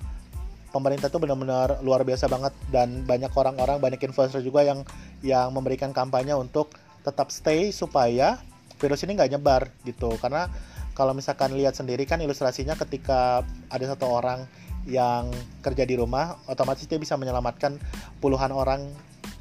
[0.73, 4.81] pemerintah itu benar-benar luar biasa banget dan banyak orang-orang banyak influencer juga yang
[5.21, 8.39] yang memberikan kampanye untuk tetap stay supaya
[8.81, 10.49] virus ini nggak nyebar gitu karena
[10.97, 14.45] kalau misalkan lihat sendiri kan ilustrasinya ketika ada satu orang
[14.87, 15.31] yang
[15.63, 17.79] kerja di rumah otomatis dia bisa menyelamatkan
[18.19, 18.91] puluhan orang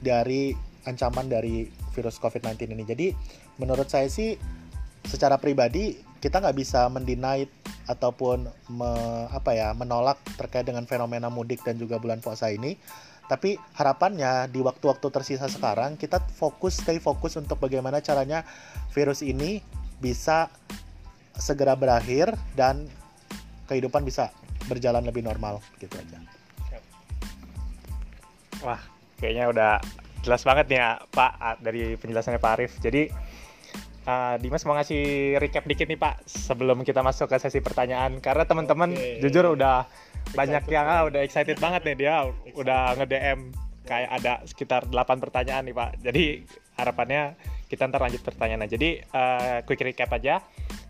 [0.03, 0.55] dari
[0.87, 2.85] ancaman dari virus COVID-19 ini.
[2.87, 3.07] Jadi
[3.59, 4.35] menurut saya sih
[5.07, 7.47] secara pribadi kita nggak bisa mendinai
[7.87, 8.91] ataupun me,
[9.31, 12.79] apa ya menolak terkait dengan fenomena mudik dan juga bulan puasa ini.
[13.27, 18.45] Tapi harapannya di waktu-waktu tersisa sekarang kita fokus stay fokus untuk bagaimana caranya
[18.93, 19.63] virus ini
[20.03, 20.53] bisa
[21.39, 22.85] segera berakhir dan
[23.71, 24.29] kehidupan bisa
[24.69, 26.19] berjalan lebih normal gitu aja.
[28.63, 28.79] Wah,
[29.19, 29.73] kayaknya udah
[30.23, 32.73] jelas banget nih ya Pak dari penjelasannya Pak Arif.
[32.79, 33.11] Jadi
[34.07, 38.45] uh, Dimas mau ngasih recap dikit nih Pak sebelum kita masuk ke sesi pertanyaan karena
[38.47, 39.21] teman-teman okay.
[39.23, 42.59] jujur udah excited banyak yang ah, udah excited banget nih dia excited.
[42.59, 43.41] udah nge-DM
[43.83, 45.91] kayak ada sekitar 8 pertanyaan nih Pak.
[46.01, 46.25] Jadi
[46.79, 47.23] harapannya
[47.67, 48.69] kita ntar lanjut pertanyaan.
[48.71, 50.39] Jadi uh, quick recap aja.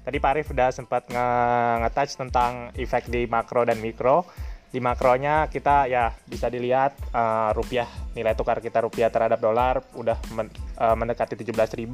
[0.02, 4.26] Tadi Pak Arif udah sempat nge-touch tentang efek di makro dan mikro
[4.72, 7.84] di makronya kita ya bisa dilihat uh, rupiah
[8.16, 10.48] nilai tukar kita rupiah terhadap dolar udah men,
[10.82, 11.86] uh, mendekati 17.000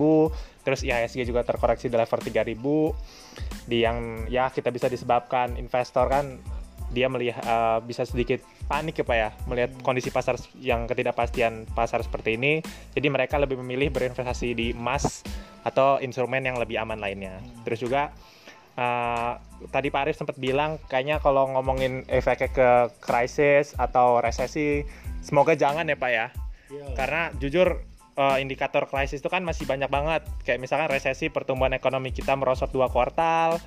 [0.64, 6.40] terus IHSG juga terkoreksi di level 3.000 di yang ya kita bisa disebabkan investor kan
[6.88, 12.00] dia melihat uh, bisa sedikit panik ya Pak ya melihat kondisi pasar yang ketidakpastian pasar
[12.00, 12.64] seperti ini
[12.96, 15.20] jadi mereka lebih memilih berinvestasi di emas
[15.68, 18.08] atau instrumen yang lebih aman lainnya terus juga
[18.78, 19.32] uh,
[19.68, 22.70] tadi Pak Arif sempat bilang kayaknya kalau ngomongin efeknya ke
[23.02, 24.86] krisis atau resesi
[25.20, 26.26] semoga jangan ya Pak ya.
[26.68, 26.86] Iya.
[26.94, 27.82] Karena jujur
[28.18, 30.26] uh, indikator krisis itu kan masih banyak banget.
[30.42, 33.62] Kayak misalkan resesi pertumbuhan ekonomi kita merosot dua kuartal,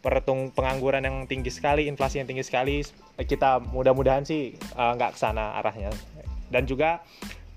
[0.00, 2.86] pertung pengangguran yang tinggi sekali, inflasi yang tinggi sekali.
[3.18, 5.90] Kita mudah-mudahan sih uh, nggak ke sana arahnya.
[6.46, 7.02] Dan juga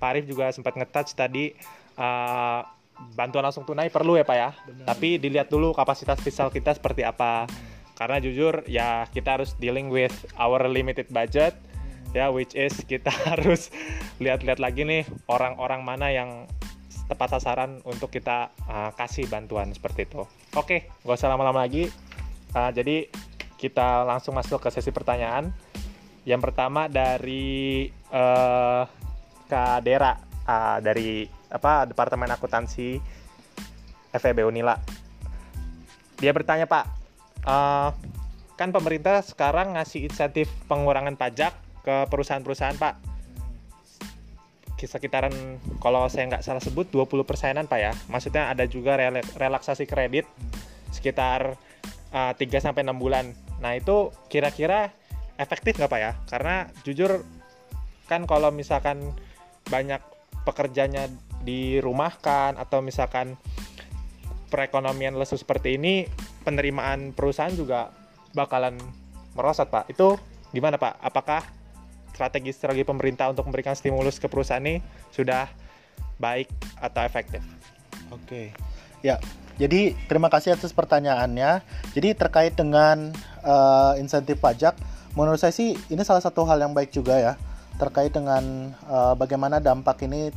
[0.02, 1.54] Pak Arif juga sempat ngetouch tadi
[1.94, 2.66] uh,
[3.14, 4.92] bantuan langsung tunai perlu ya pak ya Benar.
[4.92, 7.48] tapi dilihat dulu kapasitas fiskal kita seperti apa
[8.00, 11.52] karena jujur ya kita harus dealing with our limited budget.
[12.10, 13.70] Ya which is kita harus
[14.18, 16.30] lihat-lihat lagi nih orang-orang mana yang
[17.10, 20.22] tepat sasaran untuk kita uh, kasih bantuan seperti itu.
[20.54, 21.90] Oke gak usah lama-lama lagi.
[22.54, 23.10] Uh, jadi
[23.58, 25.50] kita langsung masuk ke sesi pertanyaan.
[26.22, 28.86] Yang pertama dari uh,
[29.50, 30.14] Kak Dera
[30.46, 33.02] uh, dari apa Departemen Akuntansi
[34.14, 34.78] FEB Unila.
[36.20, 36.84] Dia bertanya Pak,
[37.48, 37.90] uh,
[38.54, 42.94] kan pemerintah sekarang ngasih insentif pengurangan pajak ke perusahaan-perusahaan Pak.
[44.80, 47.92] Sekitaran kalau saya nggak salah sebut 20 persenan Pak ya.
[48.08, 48.96] Maksudnya ada juga
[49.36, 50.24] relaksasi kredit
[50.88, 51.56] sekitar
[52.16, 53.28] uh, 3 sampai 6 bulan.
[53.60, 54.88] Nah, itu kira-kira
[55.36, 56.12] efektif nggak Pak ya?
[56.24, 57.20] Karena jujur
[58.08, 59.12] kan kalau misalkan
[59.68, 60.00] banyak
[60.48, 61.06] pekerjanya
[61.44, 63.36] dirumahkan atau misalkan
[64.50, 66.04] perekonomian lesu seperti ini
[66.42, 67.94] penerimaan perusahaan juga
[68.34, 68.76] bakalan
[69.38, 70.18] merosot pak itu
[70.50, 71.46] gimana pak apakah
[72.20, 75.48] strategi strategi pemerintah untuk memberikan stimulus ke perusahaan ini sudah
[76.20, 77.40] baik atau efektif.
[78.12, 78.52] Oke.
[79.00, 79.16] Ya
[79.56, 81.64] jadi terima kasih atas pertanyaannya.
[81.96, 83.08] Jadi terkait dengan
[83.40, 84.76] uh, insentif pajak
[85.16, 87.34] menurut saya sih ini salah satu hal yang baik juga ya
[87.80, 90.28] terkait dengan uh, bagaimana dampak ini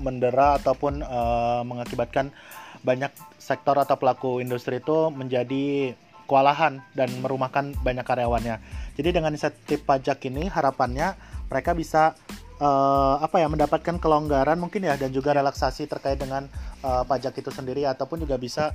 [0.00, 2.32] mendera ataupun uh, mengakibatkan
[2.80, 5.92] banyak sektor atau pelaku industri itu menjadi
[6.28, 8.60] kewalahan dan merumahkan banyak karyawannya.
[8.98, 11.14] Jadi dengan insentif pajak ini harapannya
[11.46, 12.18] mereka bisa
[12.58, 16.50] uh, apa ya mendapatkan kelonggaran mungkin ya dan juga relaksasi terkait dengan
[16.82, 18.74] uh, pajak itu sendiri ataupun juga bisa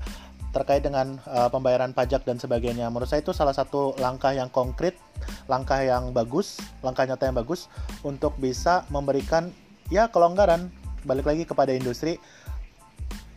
[0.55, 2.87] terkait dengan uh, pembayaran pajak dan sebagainya.
[2.87, 4.95] Menurut saya itu salah satu langkah yang konkret,
[5.49, 7.67] langkah yang bagus, langkah nyata yang bagus
[8.05, 9.49] untuk bisa memberikan
[9.89, 10.71] ya kelonggaran
[11.03, 12.15] balik lagi kepada industri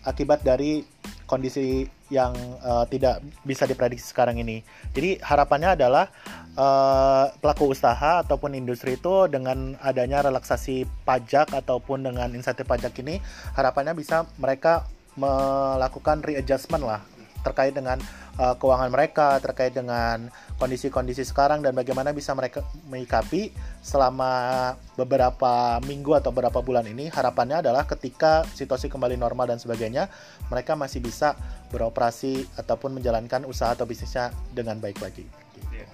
[0.06, 0.86] akibat dari
[1.26, 4.62] kondisi yang uh, tidak bisa diprediksi sekarang ini.
[4.94, 6.06] Jadi harapannya adalah
[6.54, 13.18] uh, pelaku usaha ataupun industri itu dengan adanya relaksasi pajak ataupun dengan insentif pajak ini
[13.58, 14.86] harapannya bisa mereka
[15.18, 17.02] melakukan readjustment lah
[17.46, 18.02] terkait dengan
[18.42, 20.26] uh, keuangan mereka, terkait dengan
[20.59, 23.54] kondisi-kondisi sekarang dan bagaimana bisa mereka menyikapi
[23.87, 27.06] selama beberapa minggu atau beberapa bulan ini.
[27.06, 30.11] Harapannya adalah ketika situasi kembali normal dan sebagainya,
[30.50, 31.38] mereka masih bisa
[31.70, 35.28] beroperasi ataupun menjalankan usaha atau bisnisnya dengan baik lagi.
[35.54, 35.87] Gitu.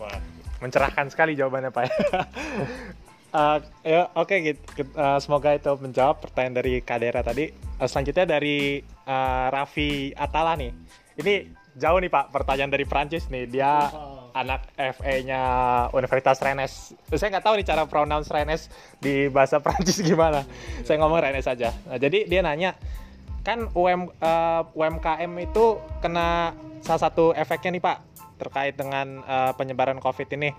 [0.00, 0.18] Wah,
[0.60, 1.84] mencerahkan sekali jawabannya Pak.
[3.32, 4.88] uh, ya oke okay, gitu.
[4.96, 7.52] Uh, semoga itu menjawab pertanyaan dari Kadera tadi.
[7.76, 10.74] Uh, selanjutnya dari uh, Raffi Atala nih.
[11.16, 11.34] Ini
[11.78, 13.48] jauh nih Pak pertanyaan dari Prancis nih.
[13.48, 14.28] Dia oh.
[14.36, 15.42] anak FE-nya
[15.96, 16.92] Universitas Rennes.
[17.14, 18.68] Saya nggak tahu nih cara pronounce Rennes
[19.00, 20.44] di bahasa Prancis gimana.
[20.44, 20.84] Hmm.
[20.84, 21.72] Saya ngomong Rennes aja.
[21.86, 22.74] Nah, jadi dia nanya
[23.46, 26.50] kan UM, uh, UMKM itu kena
[26.82, 27.98] salah satu efeknya nih Pak
[28.42, 30.50] terkait dengan uh, penyebaran COVID ini.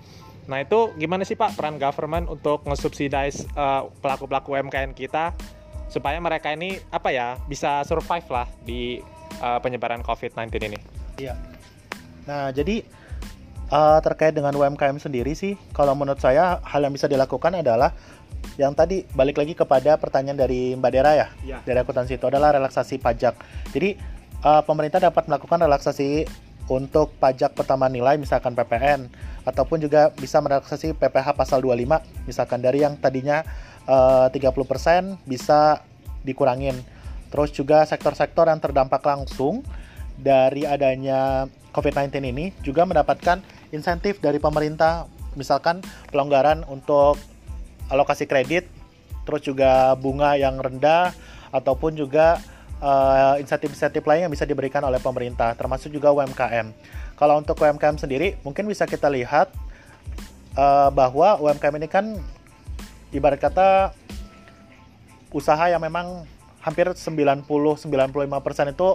[0.48, 5.36] Nah itu gimana sih Pak peran government untuk nge-subsidize uh, pelaku-pelaku UMKM kita
[5.88, 9.00] supaya mereka ini apa ya bisa survive lah di
[9.39, 10.80] uh, penyebaran COVID-19 ini.
[11.17, 11.34] Iya.
[12.28, 12.84] Nah jadi
[13.71, 17.95] uh, terkait dengan UMKM sendiri sih, kalau menurut saya hal yang bisa dilakukan adalah
[18.56, 21.58] yang tadi balik lagi kepada pertanyaan dari Mbak Dera ya, ya.
[21.62, 23.38] dari akuntansi itu adalah relaksasi pajak.
[23.73, 23.97] Jadi
[24.41, 26.26] uh, pemerintah dapat melakukan relaksasi
[26.67, 29.08] untuk pajak pertama nilai misalkan PPN
[29.48, 33.48] ataupun juga bisa merelaksasi PPh pasal 25 misalkan dari yang tadinya
[33.88, 35.80] uh, 30% bisa
[36.28, 36.76] dikurangin.
[37.32, 39.64] Terus juga sektor-sektor yang terdampak langsung
[40.20, 43.40] dari adanya COVID-19 ini juga mendapatkan
[43.72, 45.08] insentif dari pemerintah,
[45.40, 45.80] misalkan
[46.12, 47.16] pelonggaran untuk
[47.88, 48.68] alokasi kredit,
[49.24, 51.16] terus juga bunga yang rendah,
[51.56, 52.40] ataupun juga
[53.38, 56.70] insentif insentif-insentif lain yang bisa diberikan oleh pemerintah, termasuk juga UMKM.
[57.17, 59.49] Kalau untuk UMKM sendiri, mungkin bisa kita lihat
[60.53, 62.06] uh, bahwa UMKM ini kan
[63.10, 63.91] ibarat kata
[65.34, 66.30] usaha yang memang
[66.62, 67.49] hampir 90-95%
[68.73, 68.89] itu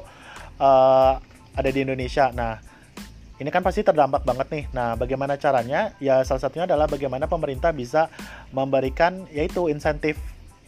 [0.63, 1.13] uh,
[1.53, 2.31] ada di Indonesia.
[2.31, 2.63] Nah,
[3.43, 4.65] ini kan pasti terdampak banget nih.
[4.71, 5.91] Nah, bagaimana caranya?
[5.99, 8.07] Ya salah satunya adalah bagaimana pemerintah bisa
[8.55, 10.15] memberikan yaitu insentif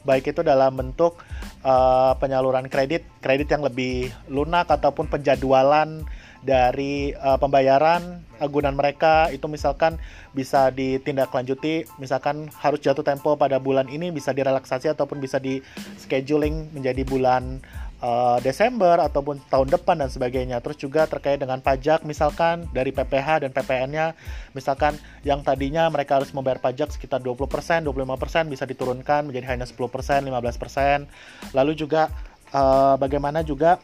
[0.05, 1.17] baik itu dalam bentuk
[1.65, 6.05] uh, penyaluran kredit, kredit yang lebih lunak ataupun penjadwalan
[6.45, 9.97] dari uh, pembayaran agunan mereka itu misalkan
[10.37, 15.65] bisa ditindaklanjuti misalkan harus jatuh tempo pada bulan ini bisa direlaksasi ataupun bisa di
[15.97, 17.65] scheduling menjadi bulan
[18.05, 20.61] uh, Desember ataupun tahun depan dan sebagainya.
[20.61, 24.13] Terus juga terkait dengan pajak misalkan dari PPH dan PPN-nya
[24.53, 29.81] misalkan yang tadinya mereka harus membayar pajak sekitar 20%, 25% bisa diturunkan menjadi hanya 10%,
[30.29, 31.57] 15%.
[31.57, 32.13] Lalu juga
[32.53, 33.81] uh, bagaimana juga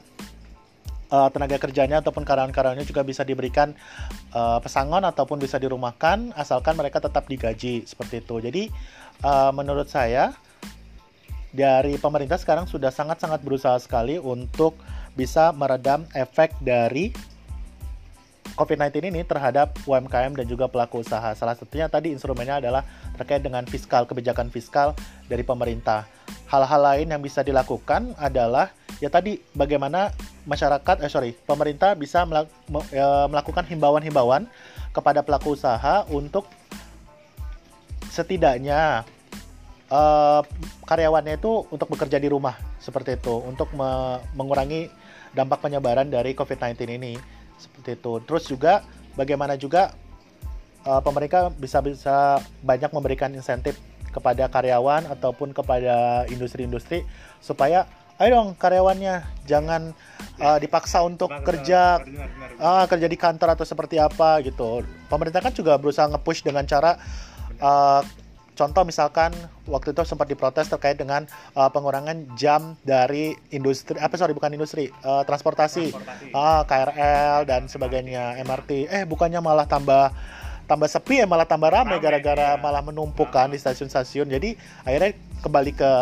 [1.10, 3.74] uh, tenaga kerjanya ataupun karyawan-karyawannya juga bisa diberikan
[4.32, 8.38] uh, pesangon ataupun bisa dirumahkan asalkan mereka tetap digaji seperti itu.
[8.40, 8.62] Jadi
[9.26, 10.32] uh, menurut saya
[11.50, 14.78] dari pemerintah sekarang sudah sangat-sangat berusaha sekali untuk
[15.18, 17.10] bisa meredam efek dari
[18.54, 21.32] COVID-19 ini terhadap UMKM dan juga pelaku usaha.
[21.32, 22.84] Salah satunya tadi instrumennya adalah
[23.16, 24.92] terkait dengan fiskal, kebijakan fiskal
[25.30, 26.04] dari pemerintah.
[26.50, 30.10] Hal-hal lain yang bisa dilakukan adalah ya tadi bagaimana
[30.48, 32.24] masyarakat, eh sorry, pemerintah bisa
[32.92, 34.48] ya, melakukan himbauan-himbauan
[34.90, 36.48] kepada pelaku usaha untuk
[38.10, 39.06] setidaknya
[39.90, 40.42] uh,
[40.86, 44.90] karyawannya itu untuk bekerja di rumah seperti itu untuk me mengurangi
[45.30, 47.14] dampak penyebaran dari COVID-19 ini
[47.54, 48.12] seperti itu.
[48.26, 48.82] Terus juga
[49.14, 49.94] bagaimana juga
[50.82, 53.78] uh, pemerintah bisa bisa banyak memberikan insentif
[54.10, 57.06] kepada karyawan ataupun kepada industri-industri
[57.38, 57.86] supaya
[58.20, 59.96] ayo dong karyawannya jangan
[60.36, 62.84] uh, dipaksa untuk benar, kerja benar, benar, benar.
[62.84, 64.84] Uh, kerja di kantor atau seperti apa gitu.
[65.08, 67.00] Pemerintah kan juga berusaha nge-push dengan cara
[67.64, 68.04] uh,
[68.60, 69.32] Contoh misalkan
[69.64, 71.24] waktu itu sempat diprotes terkait dengan
[71.56, 76.28] uh, pengurangan jam dari industri apa sorry bukan industri uh, transportasi, transportasi.
[76.36, 78.92] Uh, KRL dan sebagainya MRT.
[78.92, 80.12] Eh bukannya malah tambah
[80.68, 82.60] tambah sepi ya malah tambah ramai gara-gara ya.
[82.60, 84.28] malah menumpuk kan di stasiun-stasiun.
[84.28, 84.52] Jadi
[84.84, 85.92] akhirnya kembali ke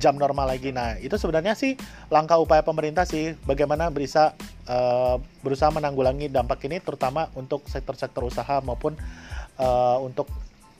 [0.00, 0.72] jam normal lagi.
[0.72, 1.76] Nah, itu sebenarnya sih
[2.08, 4.32] langkah upaya pemerintah sih bagaimana bisa
[4.64, 8.96] uh, berusaha menanggulangi dampak ini terutama untuk sektor-sektor usaha maupun
[9.60, 10.26] uh, untuk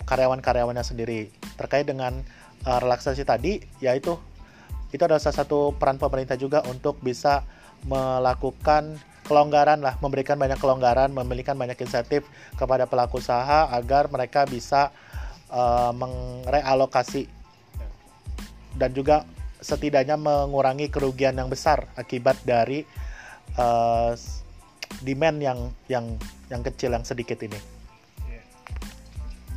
[0.08, 1.28] karyawan-karyawannya sendiri
[1.60, 2.16] terkait dengan
[2.64, 4.16] uh, relaksasi tadi yaitu
[4.90, 7.46] itu adalah salah satu peran pemerintah juga untuk bisa
[7.86, 8.98] melakukan
[9.30, 12.26] kelonggaran lah, memberikan banyak kelonggaran, memberikan banyak insentif
[12.58, 14.90] kepada pelaku usaha agar mereka bisa
[15.54, 17.30] uh, merealokasi
[18.80, 19.28] dan juga
[19.60, 22.80] setidaknya mengurangi kerugian yang besar akibat dari
[23.60, 24.16] uh,
[25.04, 25.58] demand yang
[25.92, 26.16] yang
[26.48, 27.60] yang kecil yang sedikit ini.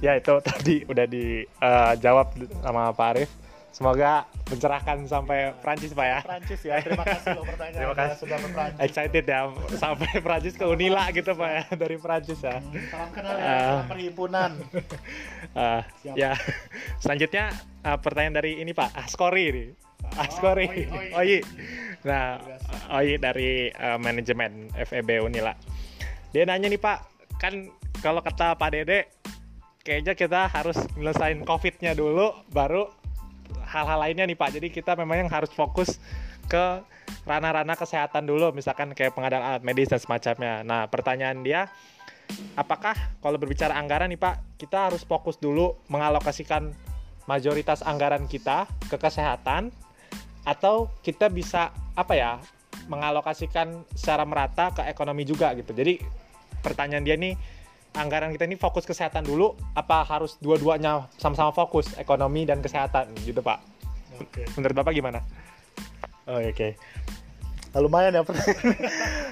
[0.03, 3.31] Ya itu tadi udah dijawab uh, sama Pak Arif
[3.73, 6.19] Semoga mencerahkan sampai Prancis Pak ya.
[6.21, 6.77] Prancis ya.
[6.77, 7.81] Terima kasih loh pertanyaan.
[7.81, 8.81] Terima kasih sudah Prancis.
[8.85, 9.39] Excited ya
[9.81, 12.61] sampai Prancis ke Unila gitu Pak ya dari Prancis ya.
[12.61, 14.51] Hmm, salam kenal ya uh, perhimpunan.
[15.53, 15.85] Uh,
[16.17, 16.33] ya.
[16.97, 17.53] Selanjutnya
[17.85, 19.65] uh, pertanyaan dari ini Pak Askori ini.
[20.17, 20.65] Askori.
[20.65, 21.39] Oh, Oyi, Oyi.
[22.09, 22.41] Nah,
[22.91, 25.53] Oyi dari uh, manajemen FEB Unila.
[26.33, 26.99] Dia nanya nih Pak,
[27.37, 27.69] kan
[28.01, 29.13] kalau kata Pak Dede
[29.83, 33.02] kayaknya kita harus nyelesain COVID-nya dulu baru
[33.65, 34.49] hal-hal lainnya nih Pak.
[34.59, 35.97] Jadi kita memang yang harus fokus
[36.47, 36.83] ke
[37.23, 40.61] ranah-ranah kesehatan dulu, misalkan kayak pengadaan alat medis dan semacamnya.
[40.61, 41.71] Nah, pertanyaan dia,
[42.59, 46.75] apakah kalau berbicara anggaran nih Pak, kita harus fokus dulu mengalokasikan
[47.27, 49.71] mayoritas anggaran kita ke kesehatan,
[50.43, 52.31] atau kita bisa apa ya
[52.91, 55.71] mengalokasikan secara merata ke ekonomi juga gitu.
[55.71, 56.03] Jadi
[56.59, 57.39] pertanyaan dia nih
[57.93, 63.39] anggaran kita ini fokus kesehatan dulu apa harus dua-duanya sama-sama fokus ekonomi dan kesehatan gitu
[63.41, 63.61] pak.
[64.13, 64.45] Okay.
[64.57, 65.19] menurut bapak gimana?
[66.29, 66.53] Oh, oke.
[66.53, 66.71] Okay.
[67.73, 68.21] Lumayan ya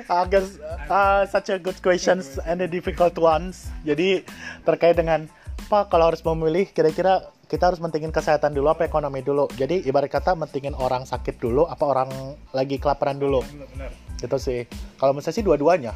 [0.09, 0.43] agak
[0.89, 3.70] uh, such a good questions and a difficult ones.
[3.86, 4.26] Jadi
[4.66, 5.30] terkait dengan
[5.70, 9.45] apa kalau harus memilih kira-kira kita harus mentingin kesehatan dulu apa ekonomi dulu?
[9.53, 12.09] Jadi ibarat kata mentingin orang sakit dulu apa orang
[12.49, 13.45] lagi kelaparan dulu?
[13.45, 14.66] Benar, gitu sih.
[14.97, 15.93] Kalau misalnya sih dua-duanya.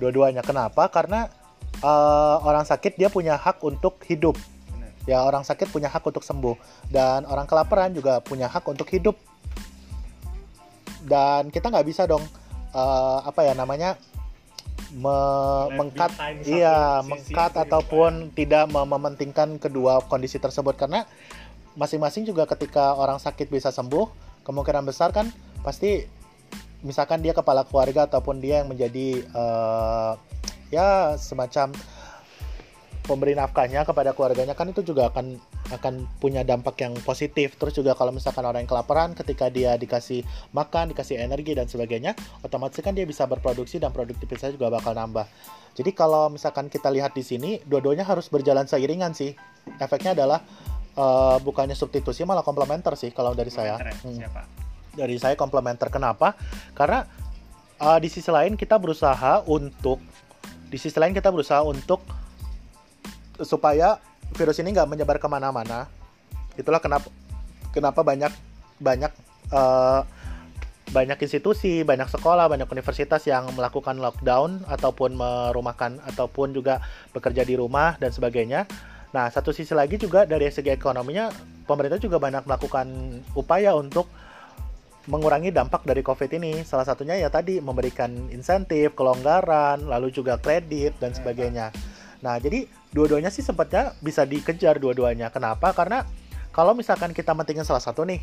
[0.00, 0.40] Dua-duanya.
[0.40, 0.88] Kenapa?
[0.88, 1.28] Karena
[1.82, 4.38] uh, orang sakit dia punya hak untuk hidup.
[5.02, 6.54] Ya orang sakit punya hak untuk sembuh
[6.94, 9.18] dan orang kelaparan juga punya hak untuk hidup.
[11.02, 12.22] Dan kita nggak bisa dong
[12.72, 13.98] uh, apa ya namanya
[14.92, 15.16] me
[15.72, 16.12] mengkat
[16.44, 18.32] iya mengkat gitu ataupun ya.
[18.36, 21.08] tidak mementingkan kedua kondisi tersebut karena
[21.80, 24.04] masing-masing juga ketika orang sakit bisa sembuh
[24.44, 25.32] kemungkinan besar kan
[25.64, 26.04] pasti
[26.84, 30.20] misalkan dia kepala keluarga ataupun dia yang menjadi uh,
[30.72, 31.76] ya semacam
[33.02, 35.36] pemberi nafkahnya kepada keluarganya kan itu juga akan
[35.74, 37.58] akan punya dampak yang positif.
[37.58, 40.22] Terus juga kalau misalkan orang yang kelaparan ketika dia dikasih
[40.54, 42.14] makan dikasih energi dan sebagainya
[42.46, 45.26] otomatis kan dia bisa berproduksi dan produktivitasnya juga bakal nambah.
[45.74, 49.34] Jadi kalau misalkan kita lihat di sini dua-duanya harus berjalan seiringan sih.
[49.78, 50.42] Efeknya adalah
[50.94, 53.76] uh, bukannya substitusi malah komplementer sih kalau dari saya.
[53.82, 53.92] Ya?
[53.92, 54.20] hmm.
[54.92, 55.88] dari saya komplementer.
[55.88, 56.36] Kenapa?
[56.76, 57.02] Karena
[57.80, 60.11] uh, di sisi lain kita berusaha untuk
[60.72, 62.00] di sisi lain kita berusaha untuk
[63.44, 64.00] supaya
[64.32, 65.84] virus ini nggak menyebar ke mana-mana
[66.56, 67.12] itulah kenapa
[67.76, 68.32] kenapa banyak
[68.80, 69.12] banyak
[69.52, 70.08] uh,
[70.92, 76.84] banyak institusi, banyak sekolah, banyak universitas yang melakukan lockdown ataupun merumahkan ataupun juga
[77.16, 78.68] bekerja di rumah dan sebagainya.
[79.16, 81.32] Nah, satu sisi lagi juga dari segi ekonominya,
[81.64, 82.86] pemerintah juga banyak melakukan
[83.32, 84.04] upaya untuk
[85.10, 86.62] mengurangi dampak dari COVID ini.
[86.62, 91.74] Salah satunya ya tadi memberikan insentif, kelonggaran, lalu juga kredit dan sebagainya.
[92.22, 95.34] Nah, jadi dua-duanya sih sempatnya bisa dikejar dua-duanya.
[95.34, 95.74] Kenapa?
[95.74, 96.06] Karena
[96.54, 98.22] kalau misalkan kita mentingin salah satu nih,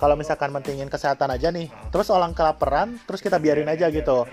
[0.00, 4.26] kalau misalkan mentingin kesehatan aja nih, terus orang kelaparan, terus kita biarin aja gitu.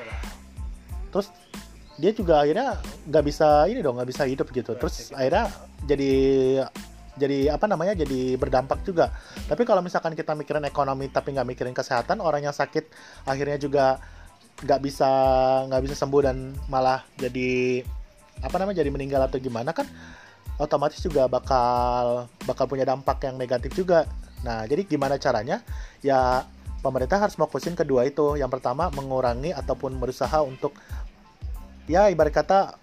[1.14, 1.30] Terus
[2.00, 4.74] dia juga akhirnya nggak bisa ini dong, nggak bisa hidup gitu.
[4.74, 5.52] Terus akhirnya
[5.86, 6.14] jadi
[7.18, 9.12] jadi apa namanya jadi berdampak juga.
[9.50, 12.88] Tapi kalau misalkan kita mikirin ekonomi tapi nggak mikirin kesehatan orang yang sakit
[13.26, 13.98] akhirnya juga
[14.64, 15.10] nggak bisa
[15.70, 17.82] nggak bisa sembuh dan malah jadi
[18.42, 19.86] apa namanya jadi meninggal atau gimana kan
[20.58, 24.06] otomatis juga bakal bakal punya dampak yang negatif juga.
[24.46, 25.62] Nah jadi gimana caranya?
[26.02, 26.46] Ya
[26.82, 28.38] pemerintah harus fokusin kedua itu.
[28.38, 30.74] Yang pertama mengurangi ataupun berusaha untuk
[31.90, 32.78] ya ibarat kata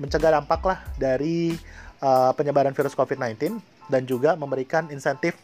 [0.00, 1.54] mencegah dampak lah dari
[2.02, 5.38] uh, penyebaran virus COVID-19 dan juga memberikan insentif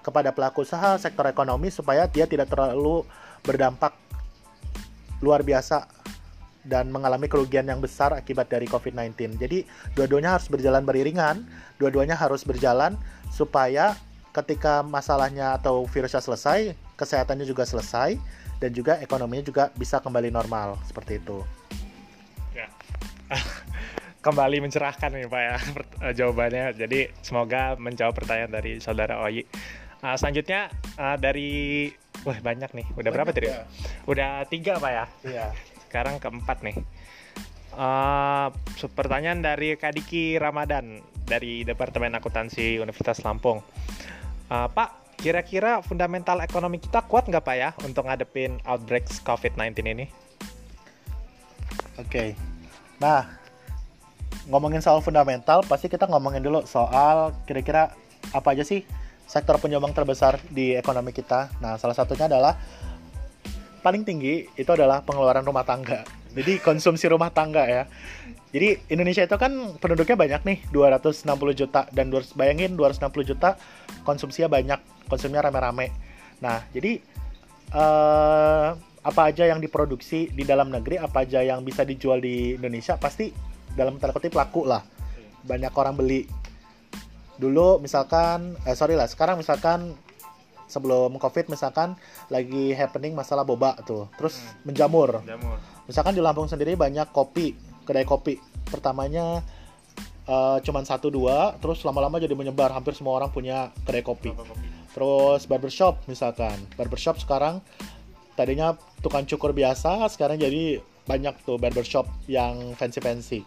[0.00, 3.02] kepada pelaku usaha sektor ekonomi supaya dia tidak terlalu
[3.44, 3.92] berdampak
[5.20, 5.88] luar biasa
[6.64, 9.36] dan mengalami kerugian yang besar akibat dari COVID-19.
[9.36, 11.44] Jadi, dua-duanya harus berjalan beriringan,
[11.76, 12.96] dua-duanya harus berjalan
[13.28, 13.92] supaya
[14.32, 18.16] ketika masalahnya atau virusnya selesai, kesehatannya juga selesai
[18.58, 21.44] dan juga ekonominya juga bisa kembali normal seperti itu.
[22.56, 22.66] Ya.
[24.24, 25.56] kembali mencerahkan nih Pak ya
[26.08, 26.72] eh, jawabannya.
[26.72, 29.44] Jadi semoga menjawab pertanyaan dari saudara Oyi.
[30.00, 31.92] Uh, selanjutnya uh, dari
[32.24, 32.86] wah banyak nih.
[32.96, 33.48] Udah banyak berapa tadi?
[33.52, 33.68] Ya.
[34.08, 35.04] Udah tiga Pak ya.
[35.28, 35.46] Iya.
[35.88, 36.76] Sekarang keempat nih.
[37.76, 38.48] Uh,
[38.96, 41.04] pertanyaan dari Kadiki Ramadan.
[41.24, 43.64] dari Departemen Akuntansi Universitas Lampung.
[44.52, 50.04] Uh, Pak, kira-kira fundamental ekonomi kita kuat nggak Pak ya untuk ngadepin outbreak COVID-19 ini?
[51.96, 52.04] Oke.
[52.04, 52.28] Okay.
[53.00, 53.43] Nah,
[54.48, 57.92] ngomongin soal fundamental, pasti kita ngomongin dulu soal kira-kira
[58.32, 58.84] apa aja sih
[59.24, 61.48] sektor penyumbang terbesar di ekonomi kita.
[61.60, 62.56] Nah, salah satunya adalah
[63.80, 66.04] paling tinggi itu adalah pengeluaran rumah tangga.
[66.34, 67.82] Jadi konsumsi rumah tangga ya.
[68.54, 69.50] Jadi Indonesia itu kan
[69.82, 71.26] penduduknya banyak nih, 260
[71.58, 72.06] juta dan
[72.38, 73.58] bayangin 260 juta
[74.06, 74.78] konsumsinya banyak,
[75.10, 75.90] konsumsinya rame-rame.
[76.38, 77.02] Nah, jadi
[77.74, 82.94] uh, apa aja yang diproduksi di dalam negeri, apa aja yang bisa dijual di Indonesia
[82.94, 84.82] pasti dalam tanda kutip laku lah.
[85.44, 86.26] Banyak orang beli.
[87.36, 89.94] Dulu misalkan eh sorry lah, sekarang misalkan
[90.66, 91.94] sebelum covid misalkan
[92.32, 94.64] lagi happening masalah boba tuh terus hmm.
[94.64, 95.58] menjamur Jamur.
[95.86, 97.54] misalkan di Lampung sendiri banyak kopi
[97.84, 99.44] kedai kopi pertamanya
[100.26, 104.32] uh, cuman satu dua terus lama-lama jadi menyebar hampir semua orang punya kedai kopi.
[104.32, 107.60] kopi terus barbershop misalkan barbershop sekarang
[108.34, 113.44] tadinya tukang cukur biasa sekarang jadi banyak tuh barbershop yang fancy-fancy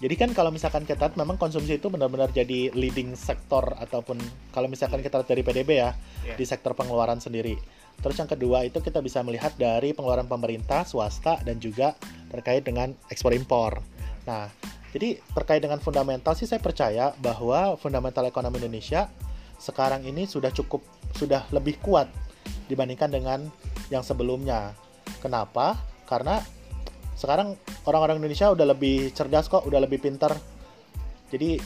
[0.00, 4.16] jadi kan kalau misalkan kita memang konsumsi itu benar-benar jadi leading sektor ataupun
[4.48, 5.92] kalau misalkan kita lihat dari PDB ya
[6.24, 6.36] yeah.
[6.40, 7.60] di sektor pengeluaran sendiri.
[8.00, 11.92] Terus yang kedua itu kita bisa melihat dari pengeluaran pemerintah, swasta dan juga
[12.32, 13.84] terkait dengan ekspor impor.
[14.24, 14.48] Nah,
[14.96, 19.04] jadi terkait dengan fundamental sih saya percaya bahwa fundamental ekonomi Indonesia
[19.60, 20.80] sekarang ini sudah cukup
[21.12, 22.08] sudah lebih kuat
[22.72, 23.52] dibandingkan dengan
[23.92, 24.72] yang sebelumnya.
[25.20, 25.76] Kenapa?
[26.08, 26.40] Karena
[27.20, 27.52] sekarang
[27.84, 30.32] orang-orang Indonesia udah lebih cerdas kok, udah lebih pintar.
[31.28, 31.60] Jadi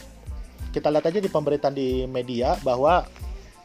[0.74, 3.06] kita lihat aja di pemberitaan di media bahwa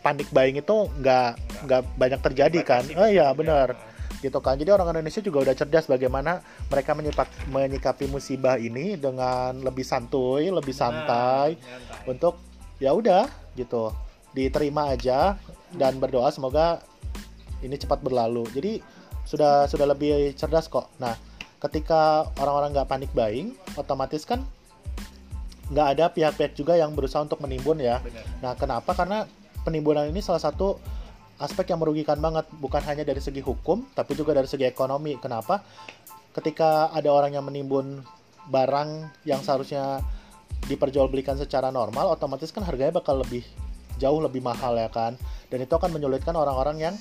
[0.06, 1.30] panik buying itu nggak
[1.66, 2.84] nggak banyak terjadi kan?
[2.94, 3.74] Oh iya benar.
[4.22, 4.62] Gitu kan.
[4.62, 10.54] Jadi orang Indonesia juga udah cerdas bagaimana mereka menyikapi, menyikapi musibah ini dengan lebih santuy,
[10.54, 12.38] lebih santai nah, untuk
[12.78, 13.26] ya udah
[13.58, 13.90] gitu.
[14.30, 15.42] Diterima aja
[15.74, 16.86] dan berdoa semoga
[17.66, 18.46] ini cepat berlalu.
[18.54, 18.78] Jadi
[19.26, 20.94] sudah sudah lebih cerdas kok.
[21.02, 21.29] Nah,
[21.60, 24.44] ketika orang-orang nggak panik buying, otomatis kan
[25.70, 28.02] nggak ada pihak-pihak juga yang berusaha untuk menimbun ya.
[28.02, 28.26] Benar.
[28.42, 28.92] Nah, kenapa?
[28.98, 29.28] Karena
[29.62, 30.82] penimbunan ini salah satu
[31.40, 35.16] aspek yang merugikan banget, bukan hanya dari segi hukum, tapi juga dari segi ekonomi.
[35.22, 35.62] Kenapa?
[36.34, 38.02] Ketika ada orang yang menimbun
[38.50, 40.02] barang yang seharusnya
[40.68, 43.46] diperjualbelikan secara normal, otomatis kan harganya bakal lebih
[44.00, 45.16] jauh lebih mahal ya kan.
[45.48, 46.96] Dan itu akan menyulitkan orang-orang yang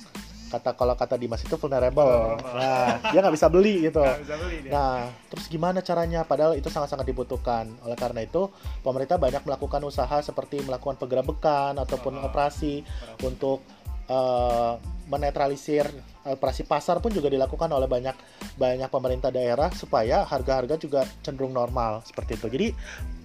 [0.49, 2.35] kata kalau kata Dimas itu vulnerable.
[2.35, 4.01] Oh, nah, dia nggak bisa beli gitu.
[4.01, 4.71] bisa beli dia.
[4.73, 6.25] Nah, terus gimana caranya?
[6.25, 7.69] Padahal itu sangat-sangat dibutuhkan.
[7.85, 8.49] Oleh karena itu,
[8.81, 13.29] pemerintah banyak melakukan usaha seperti melakukan penggerebekan ataupun oh, operasi oh.
[13.29, 13.61] untuk
[14.09, 14.75] uh,
[15.09, 15.89] menetralisir
[16.25, 18.13] operasi pasar pun juga dilakukan oleh banyak
[18.59, 22.47] banyak pemerintah daerah supaya harga-harga juga cenderung normal seperti itu.
[22.49, 22.67] Jadi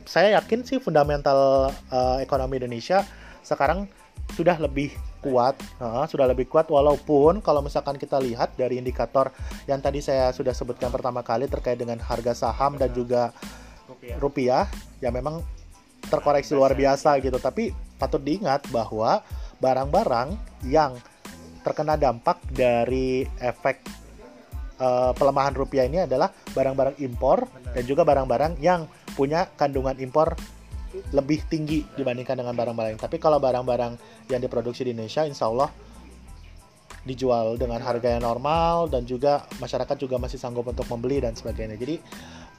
[0.04, 3.04] saya yakin sih fundamental uh, ekonomi Indonesia
[3.44, 3.88] sekarang
[4.32, 4.92] sudah lebih
[5.24, 9.32] kuat, uh, sudah lebih kuat walaupun kalau misalkan kita lihat dari indikator
[9.64, 13.32] yang tadi saya sudah sebutkan pertama kali terkait dengan harga saham dan juga
[13.88, 14.64] rupiah, rupiah
[15.00, 15.40] ya memang
[16.12, 17.16] terkoreksi luar biasa.
[17.24, 17.40] gitu.
[17.40, 19.24] Tapi patut diingat bahwa
[19.58, 20.36] barang-barang
[20.68, 20.92] yang
[21.64, 23.80] terkena dampak dari efek
[24.76, 28.84] uh, pelemahan rupiah ini adalah barang-barang impor dan juga barang-barang yang
[29.16, 30.36] punya kandungan impor
[31.12, 33.98] lebih tinggi dibandingkan dengan barang-barang Tapi kalau barang-barang
[34.30, 35.70] yang diproduksi di Indonesia, insya Allah
[37.04, 41.76] dijual dengan harga yang normal dan juga masyarakat juga masih sanggup untuk membeli dan sebagainya.
[41.76, 42.00] Jadi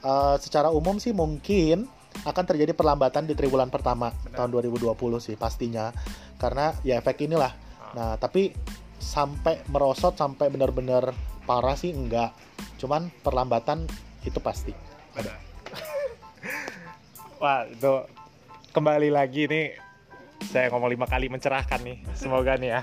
[0.06, 1.90] uh, secara umum sih mungkin
[2.24, 4.46] akan terjadi perlambatan di triwulan pertama Benar.
[4.48, 5.92] tahun 2020 sih pastinya
[6.40, 7.52] karena ya efek inilah.
[7.52, 7.92] Ah.
[7.92, 8.54] Nah tapi
[8.96, 11.12] sampai merosot sampai benar-benar
[11.44, 12.32] parah sih enggak.
[12.80, 13.84] Cuman perlambatan
[14.24, 14.72] itu pasti
[15.18, 15.34] ada.
[17.42, 17.92] Wah itu
[18.76, 19.72] kembali lagi nih.
[20.52, 22.04] Saya ngomong lima kali mencerahkan nih.
[22.12, 22.80] Semoga nih ya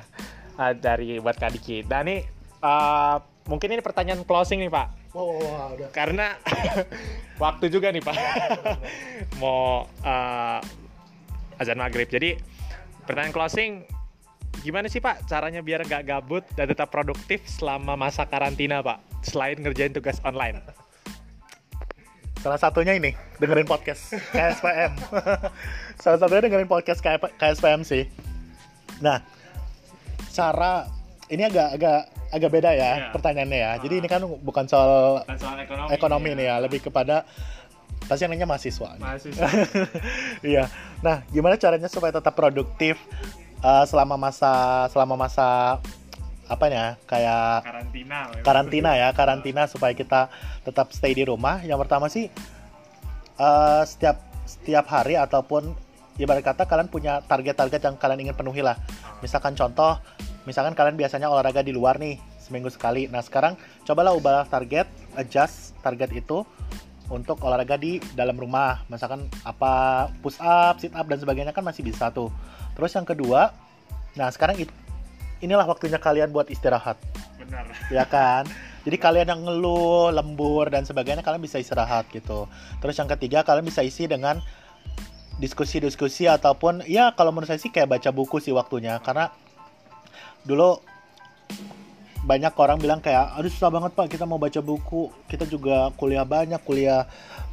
[0.58, 1.86] uh, dari buat Kak Diki.
[1.86, 2.26] Dan nih
[2.66, 5.14] uh, mungkin ini pertanyaan closing nih Pak.
[5.14, 5.94] Wow, wow, udah.
[5.94, 6.34] karena
[7.44, 8.18] waktu juga nih Pak.
[9.42, 10.60] Mau uh,
[11.62, 12.10] azan maghrib.
[12.10, 12.42] Jadi
[13.06, 13.86] pertanyaan closing
[14.66, 19.22] gimana sih Pak caranya biar gak gabut dan tetap produktif selama masa karantina Pak?
[19.22, 20.58] Selain ngerjain tugas online
[22.44, 24.92] Salah satunya ini, dengerin podcast KSPM.
[26.04, 27.00] Salah satunya dengerin podcast
[27.40, 28.04] KSPM sih.
[29.00, 29.24] Nah,
[30.36, 30.92] cara
[31.32, 32.00] ini agak agak
[32.36, 33.12] agak beda ya yeah.
[33.16, 33.72] pertanyaannya ya.
[33.80, 36.36] Jadi ini kan bukan soal, bukan soal ekonomi, ekonomi ya.
[36.36, 37.24] nih ya, lebih kepada
[38.12, 38.92] pasti yang nanya mahasiswa.
[39.00, 39.48] Mahasiswa.
[40.52, 40.68] Iya.
[41.00, 43.00] nah, gimana caranya supaya tetap produktif
[43.64, 45.80] uh, selama masa selama masa
[46.52, 50.28] apa ya kayak karantina karantina ya karantina supaya kita
[50.68, 52.28] tetap stay di rumah yang pertama sih
[53.40, 55.72] uh, setiap setiap hari ataupun
[56.22, 58.78] ibarat kata kalian punya target-target yang kalian ingin penuhi lah.
[59.24, 59.98] Misalkan contoh,
[60.46, 63.08] misalkan kalian biasanya olahraga di luar nih seminggu sekali.
[63.10, 64.86] Nah sekarang cobalah ubah target,
[65.18, 66.44] adjust target itu
[67.10, 68.84] untuk olahraga di dalam rumah.
[68.92, 72.30] Misalkan apa push up, sit up dan sebagainya kan masih bisa tuh.
[72.78, 73.54] Terus yang kedua,
[74.14, 74.70] nah sekarang it,
[75.44, 76.96] inilah waktunya kalian buat istirahat.
[77.36, 77.68] Benar.
[77.92, 78.48] Ya kan?
[78.84, 82.48] Jadi kalian yang ngeluh, lembur dan sebagainya kalian bisa istirahat gitu.
[82.80, 84.40] Terus yang ketiga kalian bisa isi dengan
[85.40, 89.34] diskusi-diskusi ataupun ya kalau menurut saya sih kayak baca buku sih waktunya karena
[90.46, 90.78] dulu
[92.24, 95.12] banyak orang bilang kayak aduh susah banget pak kita mau baca buku.
[95.28, 97.04] Kita juga kuliah banyak kuliah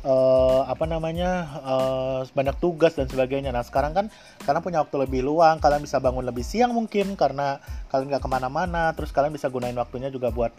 [0.07, 3.51] uh, apa namanya uh, banyak tugas dan sebagainya.
[3.51, 4.07] Nah sekarang kan
[4.47, 7.59] kalian punya waktu lebih luang kalian bisa bangun lebih siang mungkin karena
[7.91, 10.55] kalian nggak ke mana-mana terus kalian bisa gunain waktunya juga buat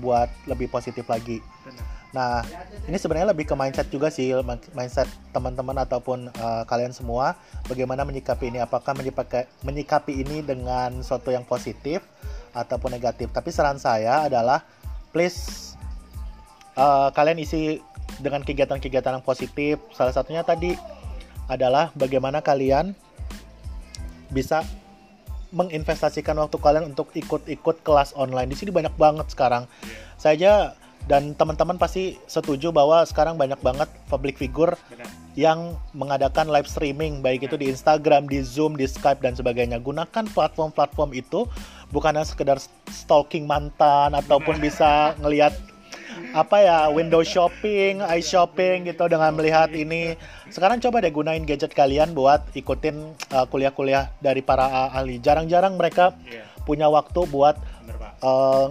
[0.00, 1.44] buat lebih positif lagi.
[2.10, 2.42] Nah
[2.90, 4.34] ini sebenarnya lebih ke mindset juga sih
[4.74, 7.38] mindset teman-teman ataupun uh, kalian semua
[7.68, 12.02] bagaimana menyikapi ini apakah menyikapi menyikapi ini dengan sesuatu yang positif
[12.52, 13.30] ataupun negatif.
[13.30, 14.62] Tapi saran saya adalah
[15.10, 15.72] please
[16.78, 17.82] uh, kalian isi
[18.18, 19.80] dengan kegiatan-kegiatan yang positif.
[19.94, 20.74] Salah satunya tadi
[21.50, 22.94] adalah bagaimana kalian
[24.30, 24.62] bisa
[25.50, 28.50] menginvestasikan waktu kalian untuk ikut-ikut kelas online.
[28.50, 29.66] Di sini banyak banget sekarang.
[30.14, 30.52] Saya aja
[31.10, 35.08] dan teman-teman pasti setuju bahwa sekarang banyak banget public figure Benar.
[35.34, 35.58] yang
[35.96, 39.82] mengadakan live streaming baik itu di Instagram, di Zoom, di Skype dan sebagainya.
[39.82, 41.48] Gunakan platform-platform itu
[41.90, 42.58] bukan hanya sekedar
[42.90, 45.54] stalking mantan ataupun bisa ngelihat
[46.30, 50.14] apa ya window shopping, eye shopping gitu dengan melihat ini.
[50.50, 55.18] Sekarang coba deh gunain gadget kalian buat ikutin uh, kuliah-kuliah dari para ahli.
[55.18, 56.46] Jarang-jarang mereka yeah.
[56.62, 57.58] punya waktu buat
[58.22, 58.70] uh,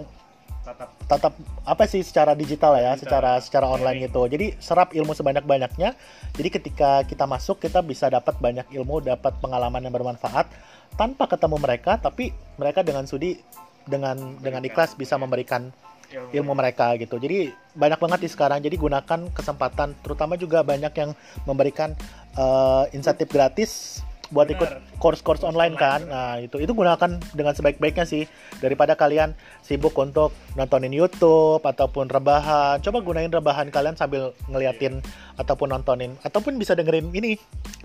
[0.60, 1.32] tatap tatap
[1.64, 3.00] apa sih secara digital ya, digital.
[3.00, 4.28] secara secara online gitu.
[4.28, 5.96] Jadi serap ilmu sebanyak-banyaknya.
[6.36, 10.46] Jadi ketika kita masuk kita bisa dapat banyak ilmu, dapat pengalaman yang bermanfaat
[10.94, 13.40] tanpa ketemu mereka, tapi mereka dengan sudi
[13.88, 15.72] dengan dengan ikhlas bisa memberikan
[16.10, 17.16] ilmu mereka gitu.
[17.16, 18.58] Jadi banyak banget di sekarang.
[18.60, 21.10] Jadi gunakan kesempatan, terutama juga banyak yang
[21.46, 21.94] memberikan
[22.34, 24.56] uh, insentif gratis buat Bener.
[24.58, 24.70] ikut
[25.02, 26.06] course-course online kan.
[26.06, 28.30] Nah, itu itu gunakan dengan sebaik-baiknya sih
[28.62, 32.78] daripada kalian sibuk untuk nontonin YouTube ataupun rebahan.
[32.78, 35.02] Coba gunain rebahan kalian sambil ngeliatin
[35.34, 37.36] ataupun nontonin ataupun bisa dengerin ini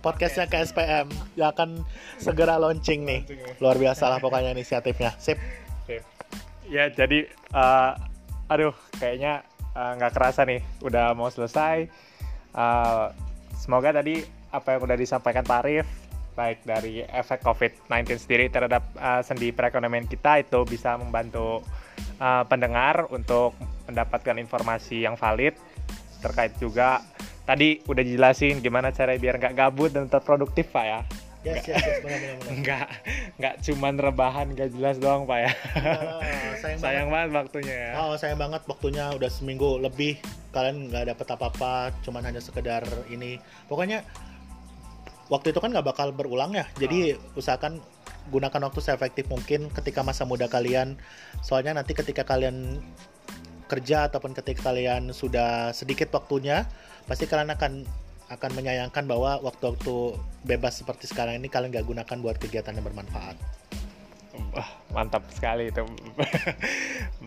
[0.06, 1.82] podcastnya KSPM yang akan
[2.22, 3.26] segera launching nih.
[3.58, 5.18] Luar biasa lah pokoknya inisiatifnya.
[5.18, 5.42] Sip.
[5.90, 6.06] Sip.
[6.70, 7.98] Ya, jadi uh,
[8.46, 9.42] aduh kayaknya
[9.74, 11.90] eh, nggak uh, kerasa nih udah mau selesai.
[12.54, 13.10] Uh,
[13.58, 14.22] semoga tadi
[14.54, 16.05] apa yang udah disampaikan Pak Arif
[16.36, 21.64] baik dari efek COVID-19 sendiri terhadap uh, sendi perekonomian kita itu bisa membantu
[22.20, 23.56] uh, pendengar untuk
[23.88, 25.56] mendapatkan informasi yang valid
[26.20, 27.00] terkait juga
[27.48, 31.02] tadi udah jelasin gimana cara biar nggak gabut dan tetap produktif pak ya
[31.46, 32.52] Yes, yes, yes, benar, benar, benar.
[32.58, 32.88] Enggak,
[33.38, 35.52] enggak cuman rebahan gak jelas doang pak ya.
[35.86, 36.22] Oh,
[36.58, 37.30] sayang, sayang banget.
[37.30, 37.92] banget waktunya ya.
[38.02, 40.18] Oh, sayang banget waktunya udah seminggu lebih
[40.50, 42.82] kalian nggak dapet apa-apa, cuman hanya sekedar
[43.14, 43.38] ini.
[43.70, 44.02] Pokoknya
[45.30, 47.40] waktu itu kan nggak bakal berulang ya jadi oh.
[47.40, 47.82] usahakan
[48.30, 50.98] gunakan waktu seefektif mungkin ketika masa muda kalian
[51.46, 52.82] soalnya nanti ketika kalian
[53.66, 56.70] kerja ataupun ketika kalian sudah sedikit waktunya
[57.10, 57.86] pasti kalian akan
[58.26, 63.38] akan menyayangkan bahwa waktu-waktu bebas seperti sekarang ini kalian nggak gunakan buat kegiatan yang bermanfaat.
[64.52, 65.86] Wah, mantap sekali itu.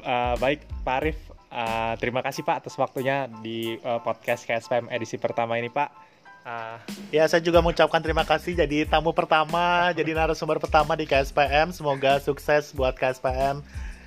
[0.02, 1.18] uh, baik, Pak Arif,
[1.54, 6.07] uh, terima kasih Pak atas waktunya di uh, podcast KSPM edisi pertama ini Pak.
[6.48, 6.80] Uh,
[7.12, 11.76] ya saya juga mengucapkan terima kasih jadi tamu pertama, jadi narasumber pertama di KSPM.
[11.76, 13.60] Semoga sukses buat KSPM.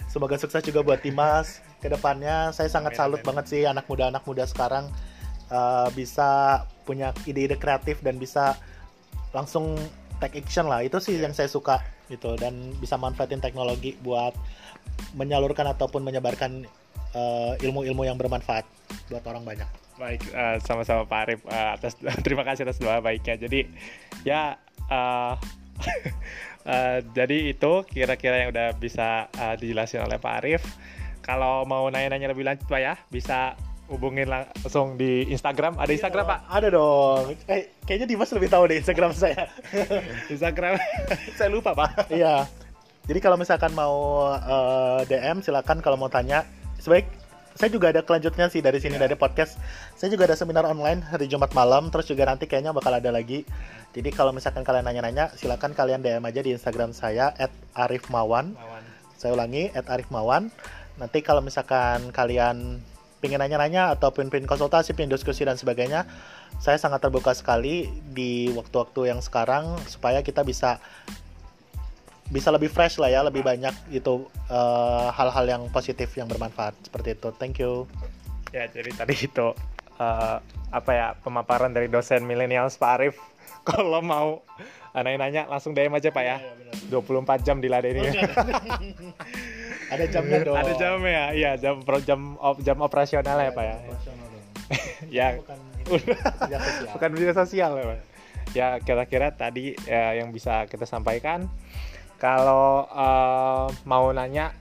[0.10, 2.50] Semoga sukses juga buat Dimas ke depannya.
[2.50, 3.28] Saya sangat salut amin.
[3.30, 4.90] banget sih anak muda-anak muda sekarang
[5.54, 8.58] uh, bisa punya ide-ide kreatif dan bisa
[9.38, 9.78] langsung
[10.18, 10.82] take action lah.
[10.82, 11.30] Itu sih yeah.
[11.30, 11.78] yang saya suka
[12.10, 14.34] gitu dan bisa manfaatin teknologi buat
[15.14, 16.66] menyalurkan ataupun menyebarkan
[17.16, 18.66] uh, ilmu-ilmu yang bermanfaat
[19.08, 19.70] buat orang banyak.
[20.00, 21.94] Baik, uh, sama-sama Pak Arif uh, atas
[22.26, 23.38] terima kasih atas doa baiknya.
[23.38, 23.70] Jadi
[24.26, 24.58] ya
[24.90, 25.38] uh,
[26.66, 30.64] uh, jadi itu kira-kira yang udah bisa uh, dijelasin oleh Pak Arif.
[31.22, 33.54] Kalau mau nanya-nanya lebih lanjut Pak ya, bisa
[33.92, 35.76] hubungin langsung di Instagram.
[35.76, 36.40] Ada Instagram Pak?
[36.48, 37.36] Ada dong.
[37.52, 39.52] Eh, kayaknya Dimas lebih tahu deh Instagram saya.
[40.34, 40.80] Instagram.
[41.36, 42.08] saya lupa Pak.
[42.08, 42.48] Iya.
[43.06, 46.48] Jadi kalau misalkan mau uh, DM silakan kalau mau tanya.
[46.82, 47.06] Sebaik
[47.56, 49.06] saya juga ada kelanjutnya sih dari sini yeah.
[49.06, 49.60] dari podcast.
[50.00, 53.44] Saya juga ada seminar online hari Jumat malam, terus juga nanti kayaknya bakal ada lagi.
[53.92, 57.36] Jadi kalau misalkan kalian nanya-nanya, silakan kalian DM aja di Instagram saya
[57.76, 58.56] @arifmawan.
[58.56, 58.84] Mawan.
[59.20, 60.48] Saya ulangi @arifmawan.
[60.96, 62.80] Nanti kalau misalkan kalian
[63.22, 66.10] pengen nanya-nanya ataupun pengen konsultasi, pengen diskusi dan sebagainya,
[66.58, 70.82] saya sangat terbuka sekali di waktu-waktu yang sekarang supaya kita bisa
[72.32, 77.20] bisa lebih fresh lah ya, lebih banyak itu eh, hal-hal yang positif yang bermanfaat seperti
[77.20, 77.30] itu.
[77.36, 77.86] Thank you.
[78.56, 79.56] Ya, jadi tadi itu
[80.02, 80.38] uh,
[80.72, 83.16] apa ya pemaparan dari dosen milenials Pak Arif.
[83.68, 84.42] Kalau mau
[84.92, 86.38] nanya-nanya langsung DM aja Pak ya.
[86.92, 88.28] 24 jam diladeni ya.
[89.94, 90.56] Ada jamnya dong.
[90.56, 91.26] Ada jamnya ya.
[91.32, 93.76] Iya, jam pro jam op, jam operasional ya Pak ya.
[95.20, 95.60] ya, Bukan
[96.96, 98.00] bukan media sosial ya Pak.
[98.52, 101.48] Ya, kira-kira tadi ya, yang bisa kita sampaikan
[102.22, 104.54] kalau eh, mau nanya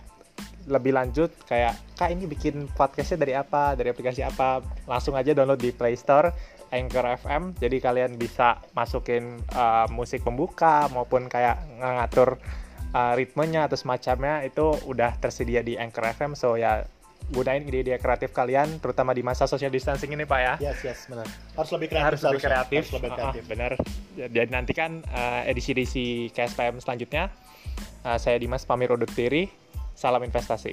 [0.65, 3.77] lebih lanjut kayak kak ini bikin podcastnya dari apa?
[3.77, 4.65] Dari aplikasi apa?
[4.89, 6.33] Langsung aja download di Play Store
[6.71, 12.39] Anchor FM jadi kalian bisa masukin uh, musik pembuka maupun kayak ngatur
[12.95, 16.87] uh, ritmenya atau semacamnya itu udah tersedia di Anchor FM so ya
[17.31, 21.27] gunain ide-ide kreatif kalian terutama di masa social distancing ini pak ya Yes, yes, benar.
[21.55, 22.07] Harus lebih kreatif.
[22.07, 23.41] harus lebih kreatif, Harus lebih kreatif.
[23.41, 23.71] ah, benar
[24.29, 27.31] dan nantikan uh, edisi-edisi KSPM selanjutnya
[28.01, 29.45] Uh, saya Dimas pamir undur diri
[29.93, 30.73] salam investasi